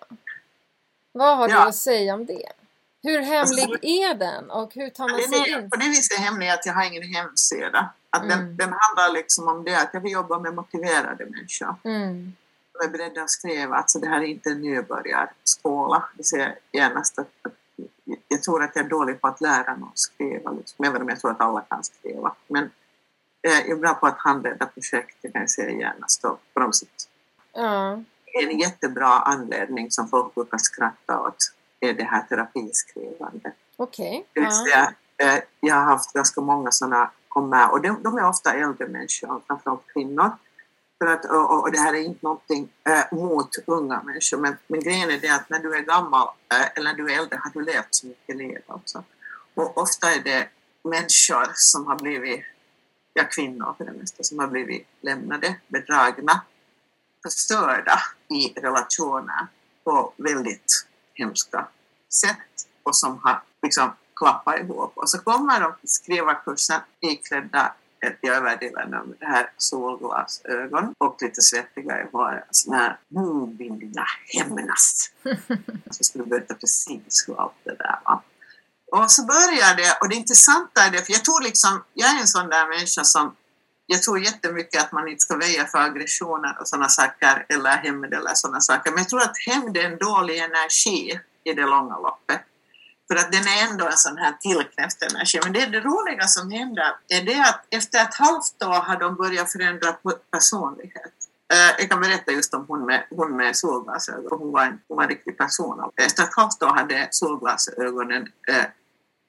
Vad 1.12 1.38
har 1.38 1.47
du 1.47 1.53
Ja. 1.53 1.67
att 1.67 1.75
säga 1.75 2.13
om 2.13 2.25
det? 2.25 2.45
Hur 3.03 3.19
hemlig 3.19 3.63
Alltså, 3.63 3.77
är 3.81 4.13
den 4.13 4.51
och 4.51 4.73
hur 4.73 4.89
tar 4.89 5.07
man 5.10 5.17
Den 5.21 5.29
sig 5.29 5.53
är, 5.53 5.60
in? 5.63 5.69
på 5.69 5.75
det 5.75 5.86
viset 5.89 6.17
är 6.19 6.23
hemlig 6.23 6.49
att 6.49 6.65
jag 6.65 6.73
har 6.73 6.84
ingen 6.86 7.03
hemsida. 7.15 7.93
Att 8.10 8.21
den, 8.29 8.39
Mm. 8.39 8.57
den 8.57 8.69
handlar 8.79 9.13
liksom 9.13 9.47
om 9.47 9.63
det 9.63 9.75
att 9.75 9.89
jag 9.93 10.01
vill 10.01 10.12
jobba 10.12 10.39
med 10.39 10.53
motiverade 10.55 11.25
människor. 11.25 11.75
Mm. 11.84 12.34
Jag 12.81 12.87
är 12.87 12.91
beredd 12.91 13.17
att 13.17 13.29
skriva. 13.29 13.75
Alltså 13.75 13.99
det 13.99 14.07
här 14.07 14.21
är 14.21 14.25
inte 14.25 14.49
en 14.49 14.61
nybörjarskola. 14.61 16.03
Det 16.17 16.23
ser 16.23 16.37
jag 16.39 16.53
genast 16.71 17.19
att, 17.19 17.27
att 17.41 17.53
jag 18.27 18.43
tror 18.43 18.63
att 18.63 18.71
jag 18.75 18.85
är 18.85 18.89
dålig 18.89 19.21
på 19.21 19.27
att 19.27 19.41
lära 19.41 19.75
någon 19.75 19.91
skriva. 19.95 20.51
Liksom. 20.51 20.85
Även 20.85 21.01
om 21.01 21.09
jag 21.09 21.19
tror 21.19 21.31
att 21.31 21.41
alla 21.41 21.61
kan 21.61 21.83
skriva. 21.83 22.35
Men 22.47 22.63
eh, 23.47 23.59
jag 23.59 23.69
är 23.69 23.75
bra 23.75 23.93
på 23.93 24.07
att 24.07 24.17
handleda 24.17 24.65
projekt. 24.65 25.17
Det 25.21 25.31
kan 25.31 25.41
jag 25.41 25.49
säga 25.49 25.69
genast. 25.69 26.25
Och 26.25 26.39
på 26.53 26.59
något 26.59 26.75
sätt. 26.75 27.07
En 28.43 28.59
jättebra 28.59 29.07
anledning 29.07 29.91
som 29.91 30.07
folk 30.07 30.35
brukar 30.35 30.57
skratta 30.57 31.19
åt 31.19 31.35
är 31.79 31.93
det 31.93 32.03
här 32.03 32.21
terapiskrivande. 32.21 33.51
Okej. 33.77 34.27
Det 34.33 34.39
vill 34.39 34.49
Ja. 34.49 34.65
säga, 34.65 34.93
eh, 35.33 35.43
jag 35.59 35.75
har 35.75 35.81
haft 35.83 36.13
ganska 36.13 36.41
många 36.41 36.71
sådana 36.71 37.11
komma 37.27 37.67
och 37.69 37.81
de, 37.81 38.03
de 38.03 38.17
är 38.17 38.27
ofta 38.27 38.53
äldre 38.53 38.87
människor, 38.87 39.41
framförallt 39.47 39.87
kvinnor. 39.93 40.31
För 41.01 41.07
att, 41.07 41.25
och, 41.25 41.61
och 41.61 41.71
det 41.71 41.79
här 41.79 41.93
är 41.93 41.99
inte 41.99 42.19
någonting 42.21 42.69
eh, 42.83 43.17
mot 43.17 43.49
unga 43.67 44.03
människor, 44.03 44.37
men, 44.37 44.57
men 44.67 44.79
grejen 44.79 45.11
är 45.11 45.19
det 45.19 45.29
att 45.29 45.49
när 45.49 45.59
du 45.59 45.75
är 45.75 45.81
gammal 45.81 46.27
eh, 46.53 46.67
eller 46.75 46.91
när 46.91 46.97
du 46.97 47.13
är 47.13 47.19
äldre 47.19 47.39
har 47.43 47.51
du 47.53 47.61
levt 47.61 47.87
så 47.95 48.07
mycket 48.07 48.35
liv 48.35 48.57
också. 48.67 49.03
Och 49.53 49.77
ofta 49.77 50.11
är 50.11 50.23
det 50.23 50.49
människor 50.83 51.51
som 51.53 51.87
har 51.87 51.95
blivit, 51.95 52.41
ja 53.13 53.23
kvinnor 53.23 53.75
för 53.77 53.85
det 53.85 53.91
mesta, 53.91 54.23
som 54.23 54.39
har 54.39 54.47
blivit 54.47 54.87
lämnade, 55.01 55.55
bedragna, 55.67 56.41
förstörda 57.23 57.99
i 58.29 58.59
relationer 58.59 59.47
på 59.83 60.13
väldigt 60.17 60.87
hemska 61.13 61.67
sätt 62.09 62.67
och 62.83 62.95
som 62.95 63.19
har 63.23 63.43
liksom 63.61 63.91
klappat 64.15 64.59
ihop. 64.59 64.91
Och 64.95 65.09
så 65.09 65.19
kommer 65.19 65.59
de 65.59 65.73
till 65.79 65.89
skrivarkursen 65.89 66.81
iklädda 66.99 67.73
i 68.21 68.27
överdelen 68.27 68.89
med 68.89 69.15
det 69.19 69.25
här 69.25 69.51
solglasögon 69.57 70.93
och 70.97 71.17
lite 71.21 71.41
svettiga 71.41 72.01
i 72.01 72.05
håret. 72.11 72.47
Sån 72.51 72.73
här, 72.73 72.99
nu 73.07 73.57
vill 73.57 73.91
jag 73.95 74.41
hämnas. 74.41 75.11
Så 75.91 76.03
skulle 76.03 76.23
berätta 76.25 76.53
precis 76.53 77.25
hur 77.27 77.41
allt 77.41 77.53
det 77.63 77.75
där 77.75 77.99
var. 78.05 78.21
Och 78.91 79.11
så 79.11 79.25
börjar 79.25 79.75
det, 79.75 79.97
och 80.01 80.09
det 80.09 80.15
intressanta 80.15 80.81
är 80.81 80.91
det, 80.91 81.05
för 81.05 81.13
jag 81.13 81.25
tror 81.25 81.43
liksom, 81.43 81.83
jag 81.93 82.09
är 82.09 82.19
en 82.21 82.27
sån 82.27 82.49
där 82.49 82.67
människa 82.67 83.03
som 83.03 83.35
jag 83.85 84.03
tror 84.03 84.19
jättemycket 84.19 84.81
att 84.81 84.91
man 84.91 85.07
inte 85.07 85.19
ska 85.19 85.37
väja 85.37 85.65
för 85.65 85.77
aggressioner 85.77 86.57
och 86.59 86.67
sådana 86.67 86.89
saker, 86.89 87.45
eller 87.49 87.69
hämnd 87.69 88.13
eller 88.13 88.33
sådana 88.33 88.61
saker. 88.61 88.91
Men 88.91 88.97
jag 88.97 89.09
tror 89.09 89.21
att 89.21 89.37
hämnd 89.47 89.77
är 89.77 89.83
en 89.83 89.97
dålig 89.97 90.37
energi 90.37 91.19
i 91.43 91.53
det 91.53 91.65
långa 91.65 91.97
loppet. 91.97 92.41
För 93.12 93.15
att 93.15 93.32
den 93.32 93.47
är 93.47 93.71
ändå 93.71 93.86
en 93.86 93.97
sån 93.97 94.17
här 94.17 94.34
tillknäppt 94.39 95.02
energi. 95.12 95.39
Men 95.43 95.54
det, 95.54 95.65
det 95.65 95.80
roliga 95.80 96.28
som 96.28 96.52
händer 96.52 96.95
är 97.08 97.21
det 97.21 97.41
att 97.41 97.65
efter 97.69 98.00
ett 98.00 98.13
halvt 98.13 98.63
år 98.63 98.82
har 98.88 99.00
de 99.00 99.15
börjat 99.15 99.52
förändra 99.52 99.97
personlighet. 100.32 101.13
Eh, 101.54 101.80
jag 101.80 101.89
kan 101.89 102.02
berätta 102.02 102.32
just 102.32 102.54
om 102.54 102.65
hon 102.67 102.86
med, 102.86 103.08
hon 103.10 103.38
med 103.38 103.56
solglasögon. 103.56 104.39
Hon 104.39 104.52
var, 104.52 104.65
en, 104.65 104.80
hon 104.88 104.97
var 104.97 105.04
en 105.04 105.10
riktig 105.10 105.38
person. 105.38 105.91
Efter 105.95 106.24
ett 106.24 106.36
halvt 106.36 106.63
år 106.63 106.67
hade 106.67 107.08
solglasögonen 107.12 108.28
eh, 108.47 108.65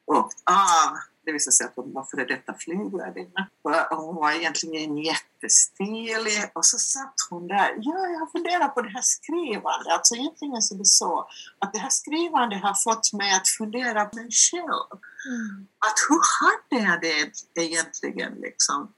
åkt 0.07 0.43
av. 0.51 0.99
Det 1.25 1.33
visade 1.33 1.53
sig 1.53 1.67
att 1.67 1.73
hon 1.77 1.93
var 1.93 2.05
före 2.11 2.25
detta 2.25 2.55
flygvärdinna. 2.55 3.49
Hon 3.91 4.17
var 4.17 4.31
egentligen 4.33 4.99
jättestilig. 4.99 6.51
Och 6.55 6.65
så 6.65 6.79
satt 6.79 7.15
hon 7.31 7.49
där. 7.49 7.75
Ja, 7.79 8.07
jag 8.09 8.19
har 8.19 8.31
funderat 8.33 8.75
på 8.75 8.83
det 8.83 8.89
här 8.89 9.03
skrivandet. 9.03 9.93
Alltså 9.93 10.15
egentligen 10.15 10.63
så 10.63 10.75
är 10.75 10.79
det 10.79 10.85
så 10.85 11.29
att 11.59 11.73
det 11.73 11.79
här 11.79 11.91
skrivandet 11.91 12.63
har 12.63 12.75
fått 12.75 13.13
mig 13.13 13.33
att 13.35 13.49
fundera 13.49 14.05
på 14.05 14.17
mig 14.17 14.29
själv. 14.31 14.89
Mm. 15.29 15.67
Att 15.79 15.99
hur 16.09 16.23
hade 16.43 16.85
jag 16.89 17.01
det 17.55 17.63
egentligen 17.63 18.35
liksom 18.35 18.93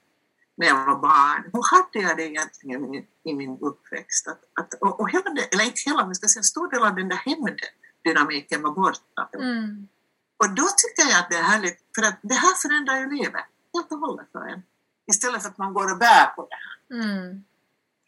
när 0.56 0.66
jag 0.66 0.87
var 0.87 0.98
barn? 0.98 1.50
Hur 1.52 1.76
hade 1.76 2.08
jag 2.08 2.16
det 2.16 2.26
egentligen 2.26 2.94
i, 2.94 3.06
i 3.24 3.34
min 3.34 3.58
uppväxt? 3.60 4.28
Att, 4.28 4.40
att, 4.60 4.74
och, 4.74 5.00
och 5.00 5.10
hela 5.10 5.30
det, 5.30 5.54
eller 5.54 5.64
inte 5.64 5.80
hela, 5.87 6.06
men 6.06 6.14
ska 6.14 6.28
säga 6.28 6.40
en 6.40 6.44
stor 6.44 6.70
del 6.70 6.82
av 6.82 6.94
den 6.94 7.08
där 7.08 7.16
hämnddynamiken 7.16 8.62
var 8.62 8.70
borta. 8.70 9.28
Mm. 9.34 9.88
Och 10.37 10.55
då 10.55 10.66
tycker 10.77 11.11
jag 11.11 11.18
att 11.20 11.31
det 11.31 11.37
är 11.37 11.42
härligt, 11.42 11.79
för 11.94 12.03
att 12.03 12.18
det 12.23 12.35
här 12.35 12.55
förändrar 12.62 12.97
ju 13.01 13.16
livet 13.16 13.44
helt 13.75 13.92
och 13.92 13.99
hållet 13.99 14.27
för 14.33 14.49
en. 14.49 14.62
Istället 15.07 15.42
för 15.42 15.49
att 15.49 15.59
man 15.59 15.75
går 15.75 15.92
och 15.92 15.99
bär 15.99 16.27
på 16.37 16.49
det 16.51 16.57
här. 16.64 17.03
Mm. 17.03 17.44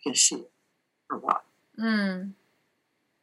Vilken 0.04 0.44
var. 1.08 1.40
Mm. 1.78 2.34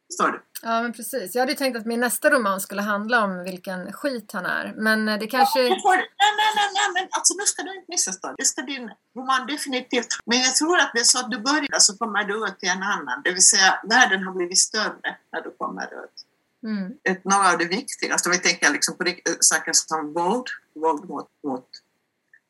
Förstår 0.06 0.28
du? 0.32 0.42
Ja, 0.62 0.82
men 0.82 0.92
precis. 0.92 1.34
Jag 1.34 1.42
hade 1.42 1.54
tänkt 1.54 1.76
att 1.76 1.86
min 1.86 2.00
nästa 2.00 2.30
roman 2.30 2.60
skulle 2.60 2.82
handla 2.82 3.24
om 3.24 3.44
vilken 3.44 3.92
skit 3.92 4.32
han 4.32 4.46
är. 4.46 4.74
Men 4.76 5.08
eh, 5.08 5.18
det 5.18 5.26
kanske... 5.26 5.62
Jag 5.62 5.82
får, 5.82 5.96
nej, 5.96 6.32
nej, 6.40 6.52
nej, 6.56 6.68
nej, 6.74 6.88
men 6.94 7.08
alltså 7.10 7.34
nu 7.34 7.44
ska 7.44 7.62
du 7.62 7.74
inte 7.76 7.86
missförstå. 7.88 8.34
Det 8.38 8.44
ska 8.44 8.62
din 8.62 8.90
roman 9.16 9.46
definitivt. 9.46 10.06
Men 10.24 10.38
jag 10.38 10.54
tror 10.54 10.78
att 10.78 10.90
det 10.94 11.00
är 11.00 11.04
så 11.04 11.18
att 11.18 11.30
du 11.30 11.38
börjar 11.38 11.78
så 11.78 11.96
kommer 11.96 12.24
du 12.24 12.34
ut 12.46 12.58
till 12.58 12.68
en 12.68 12.82
annan. 12.82 13.22
Det 13.24 13.32
vill 13.32 13.46
säga 13.46 13.80
världen 13.84 14.22
har 14.22 14.32
blivit 14.32 14.58
större 14.58 15.16
när 15.32 15.40
du 15.42 15.50
kommer 15.50 16.04
ut. 16.04 16.16
Mm. 16.64 16.92
Ett, 17.02 17.24
några 17.24 17.52
av 17.52 17.58
det 17.58 17.64
viktigaste, 17.64 18.28
om 18.28 18.32
vi 18.32 18.38
tänker 18.38 18.72
liksom 18.72 18.96
på 18.96 19.04
rikt- 19.04 19.28
saker 19.40 19.72
som 19.72 20.12
våld, 20.12 20.46
våld 20.74 21.08
mot, 21.08 21.28
mot 21.42 21.68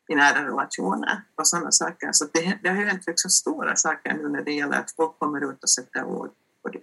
i 0.07 0.15
nära 0.15 0.47
relationer 0.47 1.21
och 1.35 1.47
sådana 1.47 1.71
saker. 1.71 2.09
Så 2.11 2.25
det, 2.33 2.59
det 2.63 2.69
har 2.69 2.75
hänt 2.75 3.07
liksom 3.07 3.29
stora 3.29 3.75
saker 3.75 4.13
nu 4.13 4.29
när 4.29 4.41
det 4.41 4.51
gäller 4.53 4.79
att 4.79 4.91
folk 4.91 5.19
kommer 5.19 5.51
ut 5.51 5.63
och 5.63 5.69
sätter 5.69 6.03
ord 6.03 6.31
på 6.61 6.69
det. 6.69 6.79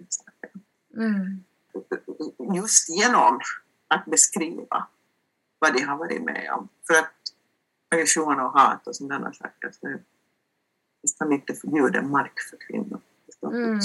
Mm. 0.95 1.43
Just 2.55 2.89
genom 2.89 3.39
att 3.87 4.05
beskriva 4.05 4.87
vad 5.59 5.73
de 5.73 5.81
har 5.81 5.97
varit 5.97 6.23
med 6.23 6.51
om. 6.53 6.67
För 6.87 6.93
att 6.93 7.13
aggression 7.91 8.39
och 8.39 8.51
hat 8.51 8.87
och 8.87 8.95
sådana 8.95 9.33
saker 9.33 9.71
så 9.71 9.87
är 9.87 10.03
nästan 11.03 11.29
lite 11.29 11.53
förbjuden 11.53 12.11
mark 12.11 12.39
för 12.49 12.57
kvinnor. 12.57 13.01
Mm. 13.43 13.79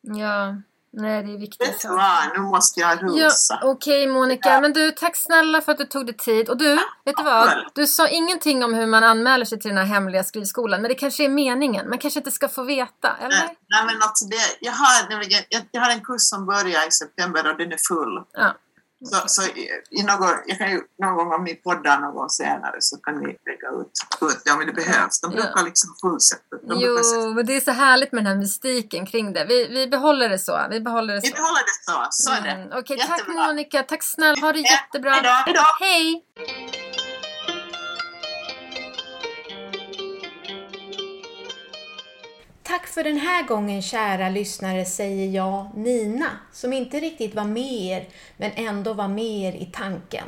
Ja, 0.00 0.62
nej 0.92 1.22
det 1.22 1.32
är 1.32 1.38
viktigt. 1.38 1.68
Vet 1.68 1.80
du 1.80 1.88
vad, 1.88 2.32
nu 2.36 2.40
måste 2.40 2.80
jag 2.80 2.98
Ja, 3.02 3.26
rusa. 3.26 3.60
Okej 3.62 4.06
Monica, 4.06 4.60
men 4.60 4.72
du 4.72 4.90
tack 4.90 5.16
snälla 5.16 5.60
för 5.60 5.72
att 5.72 5.78
du 5.78 5.84
tog 5.84 6.06
dig 6.06 6.16
tid. 6.16 6.48
Och 6.48 6.56
du, 6.58 6.74
vet 7.04 7.16
du 7.16 7.22
vad? 7.22 7.70
Du 7.74 7.86
sa 7.86 8.08
ingenting 8.08 8.64
om 8.64 8.74
hur 8.74 8.86
man 8.86 9.04
anmäler 9.04 9.44
sig 9.44 9.60
till 9.60 9.68
den 9.68 9.78
här 9.78 9.84
hemliga 9.84 10.24
skrivskolan. 10.24 10.82
Men 10.82 10.88
det 10.88 10.94
kanske 10.94 11.24
är 11.24 11.28
meningen. 11.28 11.88
Man 11.88 11.98
kanske 11.98 12.20
inte 12.20 12.30
ska 12.30 12.48
få 12.48 12.62
veta, 12.62 13.16
eller? 13.16 13.28
Nej, 13.28 13.56
nej, 13.68 13.84
men 13.86 14.02
alltså 14.02 14.24
det, 14.24 14.36
jag, 14.60 14.72
har, 14.72 15.22
jag, 15.48 15.62
jag 15.70 15.80
har 15.80 15.90
en 15.90 16.04
kurs 16.04 16.22
som 16.22 16.46
börjar 16.46 16.88
i 16.88 16.90
september 16.90 17.50
och 17.50 17.56
den 17.58 17.72
är 17.72 17.78
full. 17.88 18.24
Ja. 18.32 18.54
Så, 19.04 19.28
så 19.28 19.42
i, 19.42 19.68
i 19.90 20.02
någon, 20.02 20.28
jag 20.46 20.58
kan 20.58 20.70
ju, 20.70 20.80
någon 21.02 21.14
gång 21.16 21.32
om 21.32 21.44
ni 21.44 21.54
poddar 21.54 22.00
någon 22.00 22.14
gång 22.14 22.28
senare 22.28 22.76
så 22.80 22.96
kan 22.96 23.14
ni 23.14 23.26
lägga 23.26 23.68
ut, 23.80 23.92
ut 24.20 24.42
det 24.44 24.50
om 24.52 24.66
det 24.66 24.72
behövs. 24.72 25.20
De 25.20 25.30
brukar 25.30 25.64
liksom 25.64 25.94
fullsätta. 26.00 26.42
De 26.50 26.66
brukar 26.66 27.16
Jo, 27.16 27.34
men 27.34 27.46
det 27.46 27.56
är 27.56 27.60
så 27.60 27.70
härligt 27.70 28.12
med 28.12 28.24
den 28.24 28.32
här 28.32 28.36
mystiken 28.40 29.06
kring 29.06 29.32
det. 29.32 29.44
Vi, 29.44 29.68
vi 29.68 29.86
behåller 29.86 30.28
det 30.28 30.38
så. 30.38 30.66
Vi 30.70 30.80
behåller 30.80 31.14
det 31.14 31.20
Vi 31.20 31.28
så. 31.28 31.34
behåller 31.36 31.60
det 31.70 31.92
så. 31.92 32.06
Så 32.10 32.32
är 32.32 32.40
det. 32.42 32.50
Mm, 32.50 32.68
Okej, 32.78 32.98
tack 32.98 33.18
Jättebra. 33.18 33.46
Monica. 33.46 33.82
Tack 33.82 34.02
snälla. 34.02 34.40
Ha 34.40 34.52
det 34.52 34.58
jättebra. 34.60 35.10
hejdå, 35.10 35.28
hejdå. 35.28 35.60
Hej! 35.80 36.24
Tack 42.70 42.86
för 42.86 43.04
den 43.04 43.16
här 43.16 43.42
gången 43.42 43.82
kära 43.82 44.28
lyssnare 44.28 44.84
säger 44.84 45.28
jag 45.28 45.70
Nina 45.74 46.30
som 46.52 46.72
inte 46.72 47.00
riktigt 47.00 47.34
var 47.34 47.44
med 47.44 47.72
er 47.72 48.08
men 48.36 48.50
ändå 48.54 48.92
var 48.92 49.08
med 49.08 49.24
er 49.24 49.52
i 49.52 49.66
tanken. 49.72 50.24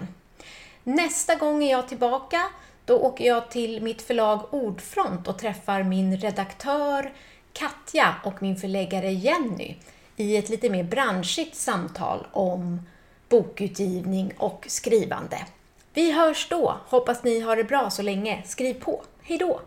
Nästa 0.85 1.35
gång 1.35 1.65
är 1.65 1.71
jag 1.71 1.89
tillbaka. 1.89 2.43
Då 2.85 2.99
åker 2.99 3.25
jag 3.27 3.51
till 3.51 3.83
mitt 3.83 4.03
förlag 4.03 4.55
Ordfront 4.55 5.29
och 5.29 5.39
träffar 5.39 5.83
min 5.83 6.17
redaktör 6.17 7.13
Katja 7.53 8.15
och 8.25 8.43
min 8.43 8.57
förläggare 8.57 9.13
Jenny 9.13 9.77
i 10.17 10.37
ett 10.37 10.49
lite 10.49 10.71
mer 10.71 10.85
branschigt 10.85 11.57
samtal 11.57 12.27
om 12.33 12.87
bokutgivning 13.29 14.33
och 14.37 14.65
skrivande. 14.69 15.47
Vi 15.95 16.13
hörs 16.13 16.49
då. 16.49 16.77
Hoppas 16.87 17.25
ni 17.25 17.41
har 17.41 17.57
det 17.57 17.65
bra 17.65 17.91
så 17.91 18.03
länge. 18.03 18.43
Skriv 18.47 18.75
på. 18.75 19.03
hejdå! 19.23 19.61